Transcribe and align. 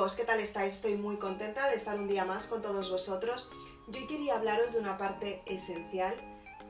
amigos, 0.00 0.16
¿qué 0.16 0.24
tal 0.24 0.40
estáis? 0.40 0.72
Estoy 0.72 0.96
muy 0.96 1.18
contenta 1.18 1.68
de 1.68 1.76
estar 1.76 2.00
un 2.00 2.08
día 2.08 2.24
más 2.24 2.46
con 2.46 2.62
todos 2.62 2.90
vosotros. 2.90 3.50
Yo 3.88 4.08
quería 4.08 4.36
hablaros 4.36 4.72
de 4.72 4.78
una 4.78 4.96
parte 4.96 5.42
esencial 5.44 6.14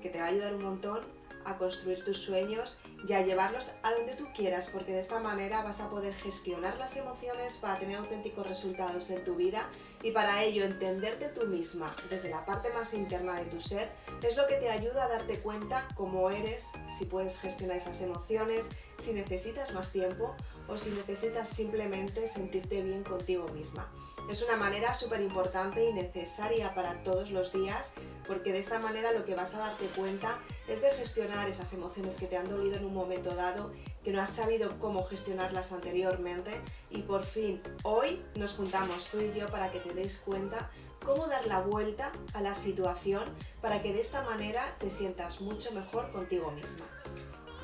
que 0.03 0.11
te 0.11 0.19
va 0.19 0.25
a 0.25 0.29
ayudar 0.31 0.57
un 0.57 0.65
montón 0.65 0.99
a 1.45 1.57
construir 1.57 2.05
tus 2.05 2.19
sueños 2.19 2.81
y 3.07 3.13
a 3.13 3.23
llevarlos 3.23 3.71
a 3.85 3.93
donde 3.93 4.17
tú 4.17 4.25
quieras, 4.35 4.71
porque 4.73 4.95
de 4.95 4.99
esta 4.99 5.21
manera 5.21 5.63
vas 5.63 5.81
a 5.81 5.89
poder 5.89 6.13
gestionar 6.13 6.77
las 6.79 6.97
emociones 6.97 7.57
para 7.59 7.79
tener 7.79 7.99
auténticos 7.99 8.49
resultados 8.49 9.09
en 9.11 9.23
tu 9.23 9.37
vida 9.37 9.69
y 10.03 10.11
para 10.11 10.43
ello 10.43 10.65
entenderte 10.65 11.29
tú 11.29 11.47
misma 11.47 11.95
desde 12.11 12.31
la 12.31 12.45
parte 12.45 12.71
más 12.71 12.95
interna 12.95 13.37
de 13.37 13.45
tu 13.45 13.61
ser 13.61 13.93
es 14.23 14.37
lo 14.37 14.47
que 14.47 14.57
te 14.57 14.71
ayuda 14.71 15.05
a 15.05 15.09
darte 15.09 15.41
cuenta 15.41 15.87
cómo 15.95 16.31
eres, 16.31 16.67
si 16.99 17.05
puedes 17.05 17.39
gestionar 17.41 17.77
esas 17.77 18.03
emociones, 18.03 18.69
si 18.99 19.13
necesitas 19.13 19.73
más 19.73 19.93
tiempo 19.93 20.35
o 20.71 20.79
si 20.79 20.91
necesitas 20.91 21.49
simplemente 21.49 22.27
sentirte 22.27 22.83
bien 22.83 23.03
contigo 23.03 23.47
misma. 23.49 23.91
Es 24.31 24.43
una 24.43 24.57
manera 24.57 24.95
súper 24.95 25.21
importante 25.21 25.85
y 25.85 25.93
necesaria 25.93 26.73
para 26.75 27.03
todos 27.03 27.31
los 27.31 27.53
días 27.53 27.93
porque 28.27 28.53
de 28.53 28.61
esta 28.61 28.79
manera 28.79 29.13
lo 29.13 29.25
que 29.25 29.35
vas 29.35 29.55
a 29.55 29.59
darte 29.59 29.87
cuenta 29.87 30.39
es 30.69 30.83
de 30.83 30.91
gestionar 30.93 31.49
esas 31.49 31.73
emociones 31.73 32.17
que 32.17 32.27
te 32.27 32.37
han 32.37 32.49
dolido 32.49 32.77
en 32.77 32.85
un 32.85 32.95
momento 32.95 33.35
dado, 33.35 33.73
que 34.05 34.13
no 34.13 34.23
has 34.23 34.31
sabido 34.31 34.79
cómo 34.79 35.05
gestionarlas 35.05 35.73
anteriormente 35.73 36.53
y 36.91 37.03
por 37.03 37.25
fin 37.25 37.61
hoy 37.83 38.23
nos 38.37 38.53
juntamos 38.53 39.09
tú 39.09 39.19
y 39.21 39.33
yo 39.37 39.49
para 39.49 39.73
que 39.73 39.81
te 39.81 39.95
des 39.95 40.21
cuenta 40.21 40.71
cómo 41.05 41.27
dar 41.27 41.47
la 41.47 41.61
vuelta 41.61 42.13
a 42.35 42.41
la 42.41 42.55
situación 42.55 43.25
para 43.61 43.83
que 43.83 43.93
de 43.93 44.01
esta 44.01 44.23
manera 44.23 44.77
te 44.79 44.91
sientas 44.91 45.41
mucho 45.41 45.73
mejor 45.73 46.13
contigo 46.13 46.51
misma. 46.53 46.85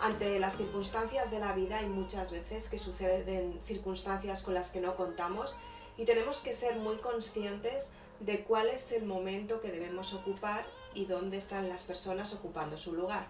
Ante 0.01 0.39
las 0.39 0.57
circunstancias 0.57 1.31
de 1.31 1.39
la 1.39 1.53
vida 1.55 1.79
hay 1.79 1.87
muchas 1.87 2.31
veces 2.31 2.69
que 2.69 2.79
suceden 2.79 3.59
circunstancias 3.65 4.43
con 4.43 4.55
las 4.55 4.71
que 4.71 4.81
no 4.81 4.95
contamos 4.95 5.57
y 5.97 6.05
tenemos 6.05 6.41
que 6.41 6.53
ser 6.53 6.77
muy 6.77 6.97
conscientes 6.97 7.89
de 8.21 8.45
cuál 8.45 8.69
es 8.69 8.93
el 8.93 9.05
momento 9.05 9.61
que 9.61 9.73
debemos 9.73 10.13
ocupar 10.13 10.65
y 10.95 11.07
dónde 11.07 11.39
están 11.39 11.69
las 11.69 11.83
personas 11.83 12.35
ocupando 12.35 12.77
su 12.79 12.93
lugar. 12.93 13.27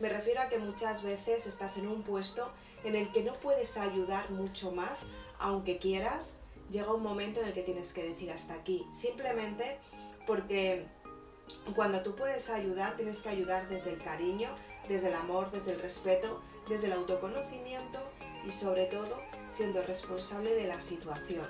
Me 0.00 0.08
refiero 0.08 0.40
a 0.40 0.48
que 0.48 0.58
muchas 0.58 1.02
veces 1.02 1.46
estás 1.46 1.76
en 1.76 1.88
un 1.88 2.02
puesto 2.02 2.50
en 2.84 2.96
el 2.96 3.10
que 3.12 3.22
no 3.22 3.34
puedes 3.34 3.76
ayudar 3.76 4.30
mucho 4.30 4.72
más, 4.72 5.00
aunque 5.38 5.78
quieras, 5.78 6.36
llega 6.70 6.92
un 6.92 7.02
momento 7.02 7.40
en 7.40 7.48
el 7.48 7.52
que 7.52 7.62
tienes 7.62 7.92
que 7.92 8.08
decir 8.08 8.30
hasta 8.30 8.54
aquí, 8.54 8.86
simplemente 8.92 9.78
porque 10.26 10.86
cuando 11.74 12.02
tú 12.02 12.14
puedes 12.14 12.48
ayudar, 12.48 12.96
tienes 12.96 13.20
que 13.22 13.28
ayudar 13.28 13.68
desde 13.68 13.90
el 13.90 13.98
cariño, 13.98 14.48
desde 14.88 15.08
el 15.08 15.14
amor, 15.14 15.50
desde 15.50 15.72
el 15.72 15.80
respeto, 15.80 16.42
desde 16.68 16.86
el 16.86 16.92
autoconocimiento 16.92 17.98
y 18.46 18.52
sobre 18.52 18.86
todo 18.86 19.16
siendo 19.52 19.82
responsable 19.82 20.54
de 20.54 20.66
la 20.66 20.80
situación. 20.80 21.46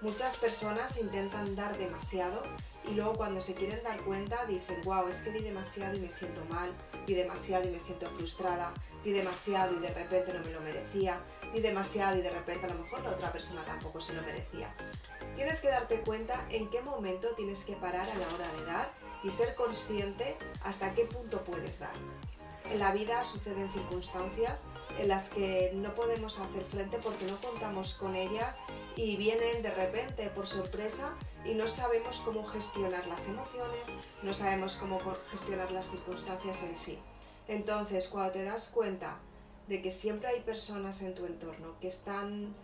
Muchas 0.00 0.36
personas 0.36 0.98
intentan 0.98 1.54
dar 1.54 1.76
demasiado 1.78 2.42
y 2.88 2.94
luego 2.94 3.14
cuando 3.14 3.40
se 3.40 3.54
quieren 3.54 3.82
dar 3.84 4.00
cuenta 4.02 4.44
dicen, 4.46 4.82
wow, 4.82 5.06
es 5.06 5.18
que 5.18 5.30
di 5.30 5.40
demasiado 5.40 5.96
y 5.96 6.00
me 6.00 6.10
siento 6.10 6.44
mal, 6.46 6.72
di 7.06 7.14
demasiado 7.14 7.68
y 7.68 7.70
me 7.70 7.78
siento 7.78 8.10
frustrada, 8.10 8.74
di 9.04 9.12
demasiado 9.12 9.76
y 9.76 9.80
de 9.80 9.94
repente 9.94 10.32
no 10.32 10.44
me 10.44 10.50
lo 10.50 10.60
merecía, 10.60 11.20
di 11.54 11.60
demasiado 11.60 12.18
y 12.18 12.22
de 12.22 12.30
repente 12.30 12.66
a 12.66 12.70
lo 12.70 12.82
mejor 12.82 13.02
la 13.02 13.10
otra 13.10 13.30
persona 13.30 13.64
tampoco 13.64 14.00
se 14.00 14.14
lo 14.14 14.22
merecía. 14.22 14.74
Tienes 15.36 15.60
que 15.60 15.68
darte 15.68 16.00
cuenta 16.00 16.46
en 16.50 16.68
qué 16.70 16.80
momento 16.80 17.28
tienes 17.36 17.64
que 17.64 17.76
parar 17.76 18.10
a 18.10 18.14
la 18.14 18.26
hora 18.34 18.52
de 18.58 18.64
dar 18.64 18.90
y 19.22 19.30
ser 19.30 19.54
consciente 19.54 20.36
hasta 20.64 20.94
qué 20.94 21.04
punto 21.04 21.42
puedes 21.44 21.78
dar. 21.78 21.94
En 22.72 22.78
la 22.78 22.94
vida 22.94 23.22
suceden 23.22 23.70
circunstancias 23.70 24.64
en 24.98 25.08
las 25.08 25.28
que 25.28 25.72
no 25.74 25.94
podemos 25.94 26.38
hacer 26.38 26.64
frente 26.64 26.96
porque 26.96 27.26
no 27.26 27.38
contamos 27.38 27.92
con 27.96 28.16
ellas 28.16 28.60
y 28.96 29.16
vienen 29.16 29.62
de 29.62 29.70
repente 29.70 30.30
por 30.30 30.46
sorpresa 30.46 31.14
y 31.44 31.52
no 31.52 31.68
sabemos 31.68 32.22
cómo 32.24 32.46
gestionar 32.46 33.06
las 33.08 33.28
emociones, 33.28 33.90
no 34.22 34.32
sabemos 34.32 34.76
cómo 34.76 34.98
gestionar 35.30 35.70
las 35.70 35.90
circunstancias 35.90 36.62
en 36.62 36.74
sí. 36.74 36.98
Entonces, 37.46 38.08
cuando 38.08 38.32
te 38.32 38.42
das 38.42 38.68
cuenta 38.68 39.18
de 39.68 39.82
que 39.82 39.90
siempre 39.90 40.28
hay 40.28 40.40
personas 40.40 41.02
en 41.02 41.14
tu 41.14 41.26
entorno 41.26 41.78
que 41.78 41.88
están 41.88 42.54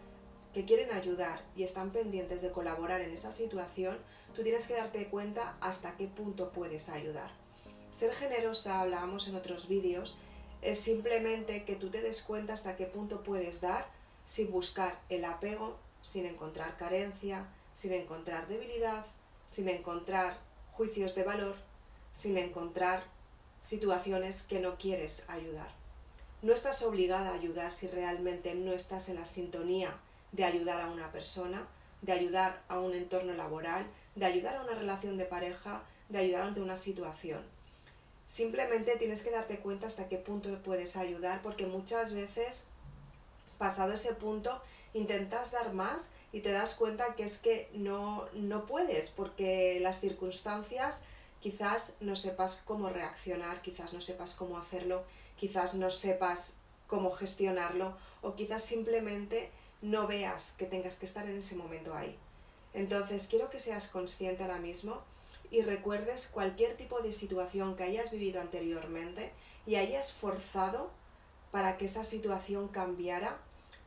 que 0.55 0.65
quieren 0.65 0.91
ayudar 0.93 1.45
y 1.55 1.65
están 1.65 1.91
pendientes 1.91 2.41
de 2.41 2.51
colaborar 2.51 3.03
en 3.03 3.13
esa 3.13 3.31
situación, 3.31 3.99
tú 4.35 4.43
tienes 4.43 4.67
que 4.67 4.75
darte 4.75 5.11
cuenta 5.11 5.59
hasta 5.61 5.99
qué 5.99 6.07
punto 6.07 6.51
puedes 6.51 6.89
ayudar. 6.89 7.38
Ser 7.99 8.15
generosa, 8.15 8.81
hablábamos 8.81 9.27
en 9.27 9.35
otros 9.35 9.67
vídeos, 9.67 10.19
es 10.63 10.79
simplemente 10.79 11.65
que 11.65 11.75
tú 11.75 11.91
te 11.91 12.01
des 12.01 12.23
cuenta 12.23 12.53
hasta 12.53 12.77
qué 12.77 12.87
punto 12.87 13.25
puedes 13.25 13.61
dar 13.61 13.89
sin 14.25 14.53
buscar 14.53 15.01
el 15.09 15.25
apego, 15.25 15.77
sin 16.01 16.25
encontrar 16.25 16.77
carencia, 16.77 17.49
sin 17.75 17.93
encontrar 17.93 18.47
debilidad, 18.47 19.05
sin 19.49 19.69
encontrar 19.69 20.39
juicios 20.71 21.17
de 21.17 21.25
valor, 21.25 21.57
sin 22.13 22.39
encontrar 22.39 23.03
situaciones 23.61 24.45
que 24.45 24.61
no 24.61 24.79
quieres 24.79 25.25
ayudar. 25.27 25.73
No 26.41 26.53
estás 26.53 26.83
obligada 26.83 27.31
a 27.31 27.35
ayudar 27.35 27.73
si 27.73 27.89
realmente 27.89 28.55
no 28.55 28.75
estás 28.75 29.09
en 29.09 29.17
la 29.17 29.25
sintonía 29.25 29.93
de 30.31 30.45
ayudar 30.45 30.83
a 30.83 30.91
una 30.93 31.11
persona, 31.11 31.67
de 32.03 32.13
ayudar 32.13 32.63
a 32.69 32.79
un 32.79 32.95
entorno 32.95 33.33
laboral, 33.33 33.89
de 34.15 34.25
ayudar 34.25 34.55
a 34.55 34.63
una 34.63 34.77
relación 34.77 35.19
de 35.19 35.25
pareja, 35.25 35.83
de 36.09 36.19
ayudar 36.19 36.43
ante 36.43 36.61
una 36.61 36.77
situación. 36.77 37.58
Simplemente 38.29 38.95
tienes 38.97 39.23
que 39.23 39.31
darte 39.31 39.59
cuenta 39.59 39.87
hasta 39.87 40.09
qué 40.09 40.19
punto 40.19 40.51
puedes 40.63 40.97
ayudar 40.97 41.41
porque 41.43 41.67
muchas 41.67 42.13
veces, 42.13 42.67
pasado 43.57 43.95
ese 43.95 44.15
punto, 44.15 44.61
intentas 44.93 45.51
dar 45.51 45.73
más 45.73 46.09
y 46.31 46.41
te 46.41 46.53
das 46.53 46.75
cuenta 46.75 47.15
que 47.17 47.25
es 47.25 47.39
que 47.39 47.71
no, 47.73 48.29
no 48.35 48.67
puedes 48.67 49.09
porque 49.09 49.81
las 49.81 50.01
circunstancias 50.01 51.05
quizás 51.41 51.95
no 52.01 52.17
sepas 52.17 52.63
cómo 52.67 52.91
reaccionar, 52.91 53.63
quizás 53.63 53.95
no 53.95 54.03
sepas 54.03 54.35
cómo 54.35 54.59
hacerlo, 54.59 55.05
quizás 55.37 55.75
no 55.75 55.91
sepas 55.91 56.57
cómo 56.87 57.11
gestionarlo 57.13 57.97
o 58.21 58.35
quizás 58.35 58.63
simplemente 58.63 59.51
no 59.81 60.07
veas 60.07 60.53
que 60.59 60.67
tengas 60.67 60.99
que 60.99 61.07
estar 61.07 61.27
en 61.27 61.39
ese 61.39 61.57
momento 61.57 61.95
ahí. 61.95 62.15
Entonces 62.75 63.27
quiero 63.27 63.49
que 63.49 63.59
seas 63.59 63.89
consciente 63.89 64.43
ahora 64.43 64.59
mismo 64.59 65.03
y 65.51 65.63
recuerdes 65.63 66.29
cualquier 66.29 66.77
tipo 66.77 67.01
de 67.01 67.13
situación 67.13 67.77
que 67.77 67.85
hayas 67.85 68.11
vivido 68.11 68.41
anteriormente 68.41 69.33
y 69.67 69.77
hayas 69.77 70.13
forzado 70.13 70.91
para 71.51 71.79
que 71.79 71.87
esa 71.87 72.05
situación 72.05 72.69
cambiara 72.69 73.39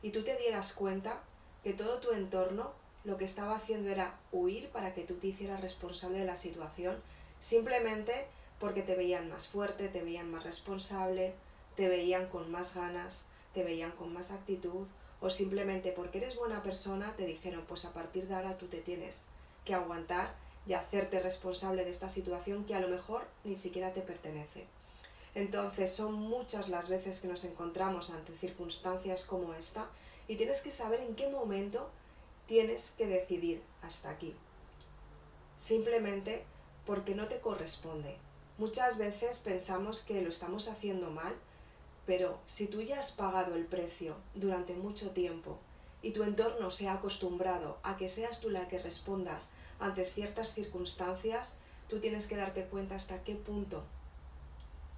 y 0.02 0.10
tú 0.10 0.24
te 0.24 0.36
dieras 0.38 0.72
cuenta 0.72 1.22
que 1.62 1.72
todo 1.72 1.98
tu 1.98 2.12
entorno 2.12 2.72
lo 3.04 3.16
que 3.16 3.24
estaba 3.24 3.56
haciendo 3.56 3.90
era 3.90 4.18
huir 4.30 4.68
para 4.70 4.94
que 4.94 5.02
tú 5.02 5.14
te 5.14 5.28
hicieras 5.28 5.60
responsable 5.60 6.18
de 6.18 6.24
la 6.24 6.36
situación, 6.36 7.00
simplemente 7.40 8.26
porque 8.58 8.82
te 8.82 8.94
veían 8.94 9.28
más 9.28 9.48
fuerte, 9.48 9.88
te 9.88 10.02
veían 10.02 10.30
más 10.30 10.44
responsable, 10.44 11.34
te 11.74 11.88
veían 11.88 12.28
con 12.28 12.50
más 12.50 12.74
ganas, 12.74 13.28
te 13.54 13.64
veían 13.64 13.90
con 13.92 14.12
más 14.12 14.30
actitud, 14.30 14.86
o 15.20 15.30
simplemente 15.30 15.92
porque 15.92 16.18
eres 16.18 16.36
buena 16.36 16.62
persona 16.62 17.14
te 17.16 17.26
dijeron, 17.26 17.64
pues 17.66 17.84
a 17.84 17.92
partir 17.92 18.28
de 18.28 18.34
ahora 18.34 18.58
tú 18.58 18.66
te 18.66 18.80
tienes 18.80 19.26
que 19.64 19.74
aguantar 19.74 20.34
y 20.66 20.74
hacerte 20.74 21.20
responsable 21.20 21.84
de 21.84 21.90
esta 21.90 22.08
situación 22.08 22.64
que 22.64 22.74
a 22.74 22.80
lo 22.80 22.88
mejor 22.88 23.26
ni 23.44 23.56
siquiera 23.56 23.92
te 23.92 24.00
pertenece. 24.00 24.66
Entonces 25.34 25.90
son 25.90 26.14
muchas 26.14 26.68
las 26.68 26.88
veces 26.88 27.20
que 27.20 27.28
nos 27.28 27.44
encontramos 27.44 28.10
ante 28.10 28.36
circunstancias 28.36 29.24
como 29.24 29.54
esta 29.54 29.88
y 30.28 30.36
tienes 30.36 30.60
que 30.60 30.70
saber 30.70 31.00
en 31.00 31.14
qué 31.14 31.28
momento 31.28 31.90
tienes 32.46 32.92
que 32.92 33.06
decidir 33.06 33.62
hasta 33.82 34.10
aquí. 34.10 34.34
Simplemente 35.56 36.44
porque 36.86 37.14
no 37.14 37.28
te 37.28 37.40
corresponde. 37.40 38.16
Muchas 38.58 38.98
veces 38.98 39.38
pensamos 39.38 40.02
que 40.02 40.20
lo 40.20 40.28
estamos 40.28 40.68
haciendo 40.68 41.10
mal, 41.10 41.34
pero 42.06 42.38
si 42.46 42.66
tú 42.66 42.82
ya 42.82 43.00
has 43.00 43.12
pagado 43.12 43.54
el 43.54 43.64
precio 43.64 44.16
durante 44.34 44.74
mucho 44.74 45.10
tiempo 45.12 45.58
y 46.02 46.10
tu 46.10 46.24
entorno 46.24 46.70
se 46.70 46.88
ha 46.88 46.94
acostumbrado 46.94 47.78
a 47.82 47.96
que 47.96 48.08
seas 48.08 48.40
tú 48.40 48.50
la 48.50 48.68
que 48.68 48.78
respondas 48.78 49.50
ante 49.82 50.04
ciertas 50.04 50.54
circunstancias, 50.54 51.56
tú 51.88 51.98
tienes 51.98 52.26
que 52.26 52.36
darte 52.36 52.64
cuenta 52.66 52.94
hasta 52.94 53.24
qué 53.24 53.34
punto 53.34 53.84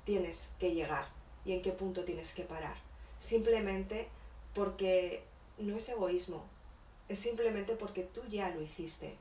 tienes 0.05 0.51
que 0.61 0.75
llegar 0.75 1.09
y 1.45 1.53
en 1.53 1.63
qué 1.63 1.73
punto 1.73 2.05
tienes 2.05 2.35
que 2.35 2.43
parar. 2.43 2.77
Simplemente 3.19 4.09
porque 4.55 5.25
no 5.59 5.75
es 5.75 5.89
egoísmo, 5.89 6.45
es 7.09 7.19
simplemente 7.19 7.77
porque 7.77 8.03
tú 8.03 8.21
ya 8.29 8.51
lo 8.51 8.61
hiciste. 8.61 9.17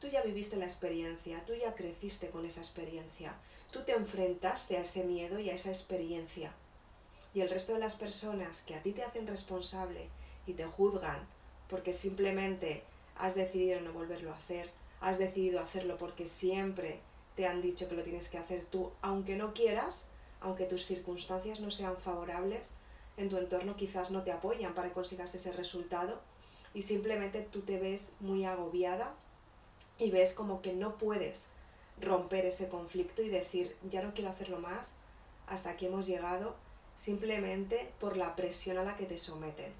Tú 0.00 0.06
ya 0.06 0.22
viviste 0.22 0.56
la 0.56 0.66
experiencia, 0.66 1.44
tú 1.44 1.54
ya 1.54 1.74
creciste 1.74 2.30
con 2.30 2.46
esa 2.46 2.60
experiencia, 2.60 3.34
tú 3.72 3.82
te 3.82 3.92
enfrentaste 3.92 4.76
a 4.76 4.82
ese 4.82 5.02
miedo 5.02 5.40
y 5.40 5.50
a 5.50 5.54
esa 5.54 5.70
experiencia. 5.70 6.54
Y 7.34 7.40
el 7.40 7.50
resto 7.50 7.74
de 7.74 7.80
las 7.80 7.96
personas 7.96 8.62
que 8.62 8.76
a 8.76 8.82
ti 8.82 8.92
te 8.92 9.02
hacen 9.02 9.26
responsable 9.26 10.08
y 10.46 10.52
te 10.52 10.64
juzgan 10.64 11.26
porque 11.68 11.92
simplemente 11.92 12.84
has 13.16 13.34
decidido 13.34 13.80
no 13.80 13.92
volverlo 13.92 14.32
a 14.32 14.36
hacer, 14.36 14.70
has 15.00 15.18
decidido 15.18 15.60
hacerlo 15.60 15.96
porque 15.98 16.26
siempre 16.26 17.00
te 17.36 17.46
han 17.46 17.62
dicho 17.62 17.88
que 17.88 17.94
lo 17.94 18.02
tienes 18.02 18.28
que 18.28 18.38
hacer 18.38 18.64
tú, 18.64 18.90
aunque 19.00 19.36
no 19.36 19.54
quieras, 19.54 20.08
aunque 20.40 20.64
tus 20.64 20.86
circunstancias 20.86 21.60
no 21.60 21.70
sean 21.70 21.96
favorables, 21.96 22.74
en 23.16 23.28
tu 23.28 23.36
entorno 23.36 23.76
quizás 23.76 24.10
no 24.10 24.22
te 24.22 24.32
apoyan 24.32 24.74
para 24.74 24.88
que 24.88 24.94
consigas 24.94 25.34
ese 25.34 25.52
resultado, 25.52 26.20
y 26.74 26.82
simplemente 26.82 27.42
tú 27.42 27.62
te 27.62 27.78
ves 27.78 28.12
muy 28.20 28.44
agobiada 28.44 29.14
y 29.98 30.10
ves 30.10 30.32
como 30.32 30.62
que 30.62 30.72
no 30.72 30.96
puedes 30.98 31.48
romper 32.00 32.46
ese 32.46 32.68
conflicto 32.68 33.22
y 33.22 33.28
decir, 33.28 33.76
ya 33.88 34.02
no 34.02 34.14
quiero 34.14 34.30
hacerlo 34.30 34.58
más, 34.58 34.96
hasta 35.46 35.70
aquí 35.70 35.86
hemos 35.86 36.06
llegado, 36.06 36.54
simplemente 36.96 37.92
por 38.00 38.16
la 38.16 38.36
presión 38.36 38.78
a 38.78 38.84
la 38.84 38.96
que 38.96 39.06
te 39.06 39.18
someten. 39.18 39.72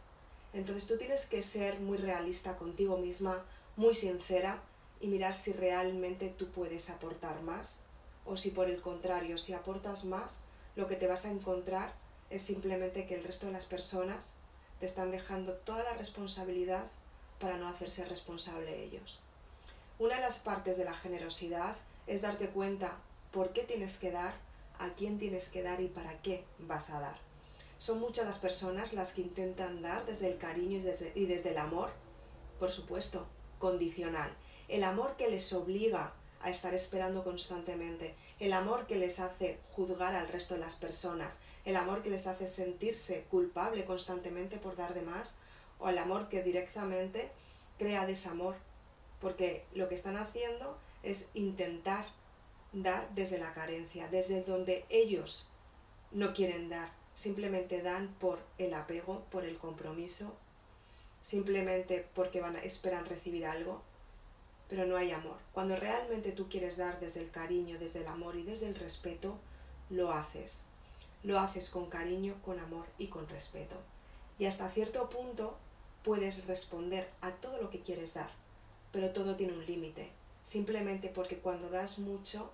Entonces 0.52 0.86
tú 0.86 0.96
tienes 0.96 1.26
que 1.26 1.42
ser 1.42 1.78
muy 1.80 1.98
realista 1.98 2.56
contigo 2.56 2.96
misma, 2.96 3.44
muy 3.76 3.94
sincera 3.94 4.62
y 5.00 5.08
mirar 5.08 5.34
si 5.34 5.52
realmente 5.52 6.28
tú 6.28 6.48
puedes 6.50 6.90
aportar 6.90 7.42
más 7.42 7.80
o 8.24 8.36
si 8.36 8.50
por 8.50 8.68
el 8.68 8.80
contrario, 8.80 9.38
si 9.38 9.54
aportas 9.54 10.04
más, 10.04 10.40
lo 10.76 10.86
que 10.86 10.96
te 10.96 11.06
vas 11.06 11.24
a 11.24 11.30
encontrar 11.30 11.94
es 12.30 12.42
simplemente 12.42 13.06
que 13.06 13.14
el 13.14 13.24
resto 13.24 13.46
de 13.46 13.52
las 13.52 13.64
personas 13.64 14.34
te 14.80 14.86
están 14.86 15.10
dejando 15.10 15.54
toda 15.54 15.82
la 15.82 15.94
responsabilidad 15.94 16.84
para 17.40 17.56
no 17.56 17.68
hacerse 17.68 18.04
responsable 18.04 18.84
ellos. 18.84 19.20
Una 19.98 20.16
de 20.16 20.20
las 20.20 20.38
partes 20.38 20.76
de 20.76 20.84
la 20.84 20.94
generosidad 20.94 21.76
es 22.06 22.22
darte 22.22 22.48
cuenta 22.48 22.98
por 23.32 23.52
qué 23.52 23.62
tienes 23.62 23.96
que 23.96 24.10
dar, 24.10 24.34
a 24.78 24.90
quién 24.90 25.18
tienes 25.18 25.48
que 25.48 25.62
dar 25.62 25.80
y 25.80 25.88
para 25.88 26.20
qué 26.22 26.44
vas 26.58 26.90
a 26.90 27.00
dar. 27.00 27.16
Son 27.78 27.98
muchas 27.98 28.26
las 28.26 28.38
personas 28.38 28.92
las 28.92 29.14
que 29.14 29.22
intentan 29.22 29.82
dar 29.82 30.04
desde 30.06 30.28
el 30.28 30.38
cariño 30.38 30.78
y 30.78 30.82
desde, 30.82 31.12
y 31.14 31.26
desde 31.26 31.50
el 31.50 31.58
amor, 31.58 31.90
por 32.58 32.70
supuesto, 32.70 33.26
condicional. 33.58 34.30
El 34.68 34.84
amor 34.84 35.16
que 35.16 35.28
les 35.28 35.52
obliga 35.52 36.12
a 36.40 36.50
estar 36.50 36.74
esperando 36.74 37.24
constantemente, 37.24 38.14
el 38.38 38.52
amor 38.52 38.86
que 38.86 38.96
les 38.96 39.18
hace 39.18 39.58
juzgar 39.72 40.14
al 40.14 40.28
resto 40.28 40.54
de 40.54 40.60
las 40.60 40.76
personas, 40.76 41.40
el 41.64 41.76
amor 41.76 42.02
que 42.02 42.10
les 42.10 42.26
hace 42.26 42.46
sentirse 42.46 43.24
culpable 43.30 43.84
constantemente 43.84 44.58
por 44.58 44.76
dar 44.76 44.94
de 44.94 45.02
más, 45.02 45.36
o 45.78 45.88
el 45.88 45.98
amor 45.98 46.28
que 46.28 46.42
directamente 46.42 47.30
crea 47.78 48.06
desamor, 48.06 48.56
porque 49.20 49.64
lo 49.74 49.88
que 49.88 49.94
están 49.94 50.16
haciendo 50.16 50.78
es 51.02 51.28
intentar 51.34 52.06
dar 52.72 53.08
desde 53.14 53.38
la 53.38 53.54
carencia, 53.54 54.08
desde 54.08 54.42
donde 54.42 54.84
ellos 54.88 55.48
no 56.12 56.34
quieren 56.34 56.68
dar, 56.68 56.90
simplemente 57.14 57.82
dan 57.82 58.14
por 58.20 58.40
el 58.58 58.74
apego, 58.74 59.24
por 59.30 59.44
el 59.44 59.58
compromiso, 59.58 60.36
simplemente 61.22 62.06
porque 62.14 62.40
van 62.40 62.56
a, 62.56 62.60
esperan 62.60 63.06
recibir 63.06 63.46
algo, 63.46 63.82
pero 64.68 64.86
no 64.86 64.96
hay 64.96 65.12
amor. 65.12 65.38
Cuando 65.52 65.76
realmente 65.76 66.32
tú 66.32 66.48
quieres 66.48 66.76
dar 66.76 67.00
desde 67.00 67.20
el 67.20 67.30
cariño, 67.30 67.78
desde 67.78 68.00
el 68.00 68.06
amor 68.08 68.36
y 68.36 68.42
desde 68.42 68.66
el 68.66 68.74
respeto, 68.74 69.38
lo 69.90 70.12
haces. 70.12 70.62
Lo 71.22 71.38
haces 71.38 71.70
con 71.70 71.86
cariño, 71.86 72.36
con 72.44 72.58
amor 72.60 72.86
y 72.98 73.08
con 73.08 73.28
respeto. 73.28 73.76
Y 74.38 74.44
hasta 74.44 74.70
cierto 74.70 75.08
punto 75.08 75.56
puedes 76.04 76.46
responder 76.46 77.08
a 77.20 77.32
todo 77.32 77.60
lo 77.60 77.70
que 77.70 77.80
quieres 77.80 78.14
dar, 78.14 78.30
pero 78.92 79.10
todo 79.10 79.36
tiene 79.36 79.54
un 79.54 79.66
límite. 79.66 80.10
Simplemente 80.44 81.08
porque 81.08 81.38
cuando 81.38 81.70
das 81.70 81.98
mucho, 81.98 82.50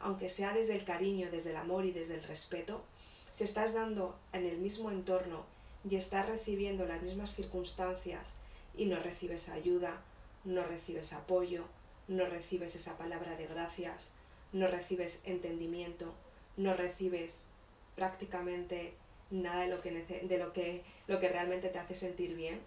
aunque 0.00 0.28
sea 0.28 0.52
desde 0.52 0.76
el 0.76 0.84
cariño, 0.84 1.30
desde 1.30 1.50
el 1.50 1.56
amor 1.56 1.84
y 1.84 1.92
desde 1.92 2.14
el 2.14 2.22
respeto, 2.22 2.82
si 3.30 3.44
estás 3.44 3.74
dando 3.74 4.18
en 4.32 4.46
el 4.46 4.58
mismo 4.58 4.90
entorno 4.90 5.44
y 5.88 5.96
estás 5.96 6.26
recibiendo 6.26 6.86
las 6.86 7.02
mismas 7.02 7.34
circunstancias 7.34 8.36
y 8.76 8.86
no 8.86 8.98
recibes 8.98 9.48
ayuda, 9.48 10.00
no 10.46 10.64
recibes 10.64 11.12
apoyo, 11.12 11.64
no 12.08 12.24
recibes 12.24 12.76
esa 12.76 12.96
palabra 12.96 13.36
de 13.36 13.46
gracias, 13.46 14.12
no 14.52 14.68
recibes 14.68 15.20
entendimiento, 15.24 16.14
no 16.56 16.74
recibes 16.74 17.48
prácticamente 17.96 18.94
nada 19.30 19.62
de 19.62 19.68
lo 19.68 19.82
que, 19.82 19.90
de 19.90 20.38
lo 20.38 20.52
que, 20.52 20.82
lo 21.08 21.18
que 21.20 21.28
realmente 21.28 21.68
te 21.68 21.78
hace 21.78 21.96
sentir 21.96 22.34
bien, 22.36 22.60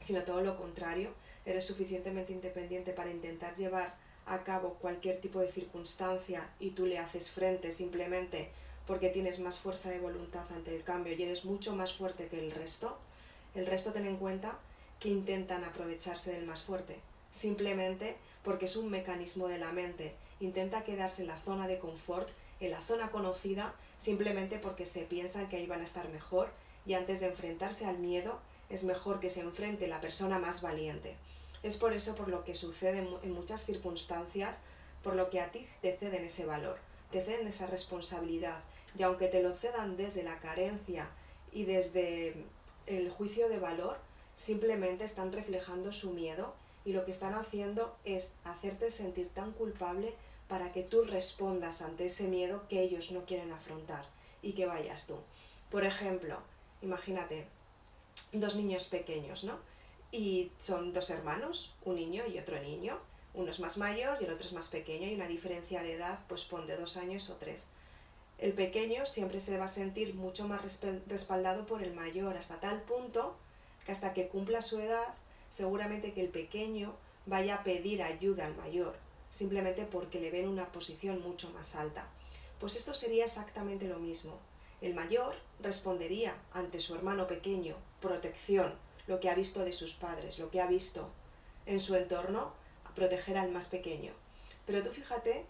sino 0.00 0.22
todo 0.22 0.42
lo 0.42 0.56
contrario, 0.56 1.12
eres 1.46 1.64
suficientemente 1.64 2.32
independiente 2.32 2.92
para 2.92 3.10
intentar 3.10 3.56
llevar 3.56 3.94
a 4.26 4.44
cabo 4.44 4.74
cualquier 4.74 5.20
tipo 5.20 5.40
de 5.40 5.50
circunstancia 5.50 6.48
y 6.60 6.70
tú 6.70 6.86
le 6.86 6.98
haces 6.98 7.30
frente 7.30 7.72
simplemente 7.72 8.50
porque 8.86 9.08
tienes 9.08 9.40
más 9.40 9.58
fuerza 9.58 9.88
de 9.88 10.00
voluntad 10.00 10.44
ante 10.54 10.76
el 10.76 10.84
cambio 10.84 11.14
y 11.14 11.22
eres 11.22 11.44
mucho 11.44 11.74
más 11.74 11.94
fuerte 11.94 12.28
que 12.28 12.38
el 12.38 12.50
resto, 12.50 12.98
el 13.54 13.66
resto 13.66 13.92
ten 13.92 14.06
en 14.06 14.16
cuenta 14.16 14.58
que 15.00 15.08
intentan 15.08 15.64
aprovecharse 15.64 16.32
del 16.32 16.46
más 16.46 16.62
fuerte, 16.62 17.00
simplemente 17.30 18.16
porque 18.44 18.66
es 18.66 18.76
un 18.76 18.90
mecanismo 18.90 19.48
de 19.48 19.58
la 19.58 19.72
mente. 19.72 20.14
Intenta 20.40 20.84
quedarse 20.84 21.22
en 21.22 21.28
la 21.28 21.38
zona 21.40 21.66
de 21.66 21.78
confort, 21.78 22.28
en 22.60 22.70
la 22.70 22.80
zona 22.80 23.10
conocida, 23.10 23.74
simplemente 23.98 24.58
porque 24.58 24.86
se 24.86 25.02
piensan 25.02 25.48
que 25.48 25.56
ahí 25.56 25.66
van 25.66 25.80
a 25.80 25.84
estar 25.84 26.08
mejor 26.10 26.50
y 26.86 26.94
antes 26.94 27.20
de 27.20 27.26
enfrentarse 27.26 27.86
al 27.86 27.98
miedo 27.98 28.38
es 28.68 28.84
mejor 28.84 29.20
que 29.20 29.30
se 29.30 29.40
enfrente 29.40 29.88
la 29.88 30.00
persona 30.00 30.38
más 30.38 30.62
valiente. 30.62 31.16
Es 31.62 31.76
por 31.76 31.92
eso 31.92 32.14
por 32.14 32.28
lo 32.28 32.44
que 32.44 32.54
sucede 32.54 33.06
en 33.22 33.32
muchas 33.32 33.64
circunstancias, 33.64 34.60
por 35.02 35.14
lo 35.14 35.28
que 35.28 35.40
a 35.40 35.50
ti 35.50 35.66
te 35.82 35.96
ceden 35.96 36.24
ese 36.24 36.46
valor, 36.46 36.78
te 37.10 37.22
ceden 37.22 37.48
esa 37.48 37.66
responsabilidad, 37.66 38.62
y 38.98 39.02
aunque 39.02 39.28
te 39.28 39.42
lo 39.42 39.54
cedan 39.54 39.96
desde 39.96 40.22
la 40.22 40.38
carencia 40.38 41.08
y 41.52 41.64
desde 41.64 42.34
el 42.86 43.10
juicio 43.10 43.48
de 43.48 43.58
valor, 43.58 43.98
simplemente 44.40 45.04
están 45.04 45.32
reflejando 45.32 45.92
su 45.92 46.12
miedo 46.12 46.54
y 46.86 46.94
lo 46.94 47.04
que 47.04 47.10
están 47.10 47.34
haciendo 47.34 47.94
es 48.06 48.36
hacerte 48.42 48.90
sentir 48.90 49.28
tan 49.28 49.52
culpable 49.52 50.14
para 50.48 50.72
que 50.72 50.82
tú 50.82 51.04
respondas 51.04 51.82
ante 51.82 52.06
ese 52.06 52.26
miedo 52.26 52.66
que 52.66 52.80
ellos 52.80 53.10
no 53.10 53.26
quieren 53.26 53.52
afrontar 53.52 54.06
y 54.40 54.54
que 54.54 54.64
vayas 54.64 55.06
tú. 55.06 55.16
Por 55.70 55.84
ejemplo, 55.84 56.38
imagínate 56.80 57.48
dos 58.32 58.56
niños 58.56 58.86
pequeños, 58.86 59.44
¿no? 59.44 59.58
Y 60.10 60.50
son 60.58 60.94
dos 60.94 61.10
hermanos, 61.10 61.74
un 61.84 61.96
niño 61.96 62.24
y 62.26 62.38
otro 62.38 62.58
niño. 62.62 62.98
Uno 63.34 63.50
es 63.50 63.60
más 63.60 63.76
mayor 63.76 64.16
y 64.20 64.24
el 64.24 64.32
otro 64.32 64.46
es 64.46 64.54
más 64.54 64.68
pequeño 64.68 65.06
y 65.06 65.16
una 65.16 65.28
diferencia 65.28 65.82
de 65.82 65.92
edad, 65.96 66.18
pues 66.28 66.44
pon 66.44 66.66
de 66.66 66.78
dos 66.78 66.96
años 66.96 67.28
o 67.28 67.36
tres. 67.36 67.68
El 68.38 68.54
pequeño 68.54 69.04
siempre 69.04 69.38
se 69.38 69.58
va 69.58 69.66
a 69.66 69.68
sentir 69.68 70.14
mucho 70.14 70.48
más 70.48 70.62
respaldado 71.08 71.66
por 71.66 71.82
el 71.82 71.92
mayor, 71.92 72.38
hasta 72.38 72.58
tal 72.58 72.80
punto 72.80 73.36
que 73.84 73.92
hasta 73.92 74.14
que 74.14 74.28
cumpla 74.28 74.62
su 74.62 74.80
edad, 74.80 75.14
seguramente 75.48 76.12
que 76.12 76.20
el 76.20 76.28
pequeño 76.28 76.94
vaya 77.26 77.56
a 77.56 77.64
pedir 77.64 78.02
ayuda 78.02 78.46
al 78.46 78.56
mayor, 78.56 78.96
simplemente 79.30 79.84
porque 79.84 80.20
le 80.20 80.30
ven 80.30 80.48
una 80.48 80.70
posición 80.72 81.22
mucho 81.22 81.50
más 81.50 81.74
alta. 81.76 82.08
Pues 82.58 82.76
esto 82.76 82.94
sería 82.94 83.24
exactamente 83.24 83.88
lo 83.88 83.98
mismo. 83.98 84.38
El 84.80 84.94
mayor 84.94 85.34
respondería 85.60 86.34
ante 86.52 86.78
su 86.78 86.94
hermano 86.94 87.26
pequeño, 87.26 87.76
protección, 88.00 88.74
lo 89.06 89.20
que 89.20 89.30
ha 89.30 89.34
visto 89.34 89.60
de 89.60 89.72
sus 89.72 89.94
padres, 89.94 90.38
lo 90.38 90.50
que 90.50 90.60
ha 90.60 90.66
visto 90.66 91.10
en 91.66 91.80
su 91.80 91.94
entorno, 91.94 92.52
a 92.84 92.94
proteger 92.94 93.38
al 93.38 93.50
más 93.50 93.66
pequeño. 93.66 94.12
Pero 94.66 94.82
tú 94.82 94.90
fíjate 94.90 95.44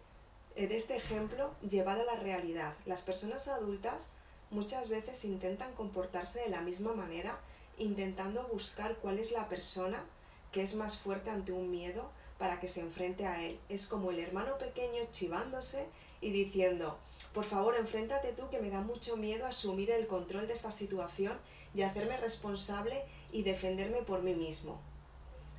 en 0.57 0.73
este 0.73 0.97
ejemplo 0.97 1.55
llevado 1.69 2.03
a 2.03 2.15
la 2.15 2.21
realidad. 2.21 2.75
Las 2.87 3.03
personas 3.03 3.49
adultas 3.49 4.11
muchas 4.51 4.89
veces 4.89 5.25
intentan 5.25 5.73
comportarse 5.75 6.41
de 6.41 6.49
la 6.49 6.61
misma 6.61 6.93
manera, 6.93 7.39
intentando 7.79 8.47
buscar 8.49 8.97
cuál 8.97 9.19
es 9.19 9.33
la 9.33 9.49
persona 9.49 10.05
que 10.53 10.63
es 10.63 10.75
más 10.75 10.99
fuerte 10.99 11.31
ante 11.31 11.53
un 11.53 11.71
miedo 11.71 12.11
para 12.39 12.59
que 12.59 12.69
se 12.69 12.81
enfrente 12.81 13.27
a 13.27 13.43
él. 13.45 13.59
Es 13.69 13.87
como 13.87 14.11
el 14.11 14.19
hermano 14.19 14.59
pequeño 14.59 15.03
chivándose 15.13 15.87
y 16.21 16.31
diciendo, 16.31 16.99
por 17.33 17.45
favor, 17.45 17.77
enfréntate 17.77 18.33
tú 18.33 18.49
que 18.51 18.61
me 18.61 18.71
da 18.71 18.81
mucho 18.81 19.17
miedo 19.17 19.47
asumir 19.47 19.91
el 19.91 20.07
control 20.07 20.47
de 20.47 20.55
esta 20.55 20.71
situación 20.71 21.39
y 21.75 21.83
hacerme 21.83 22.17
responsable 22.17 23.05
y 23.31 23.43
defenderme 23.43 23.99
por 24.03 24.23
mí 24.23 24.35
mismo. 24.35 24.81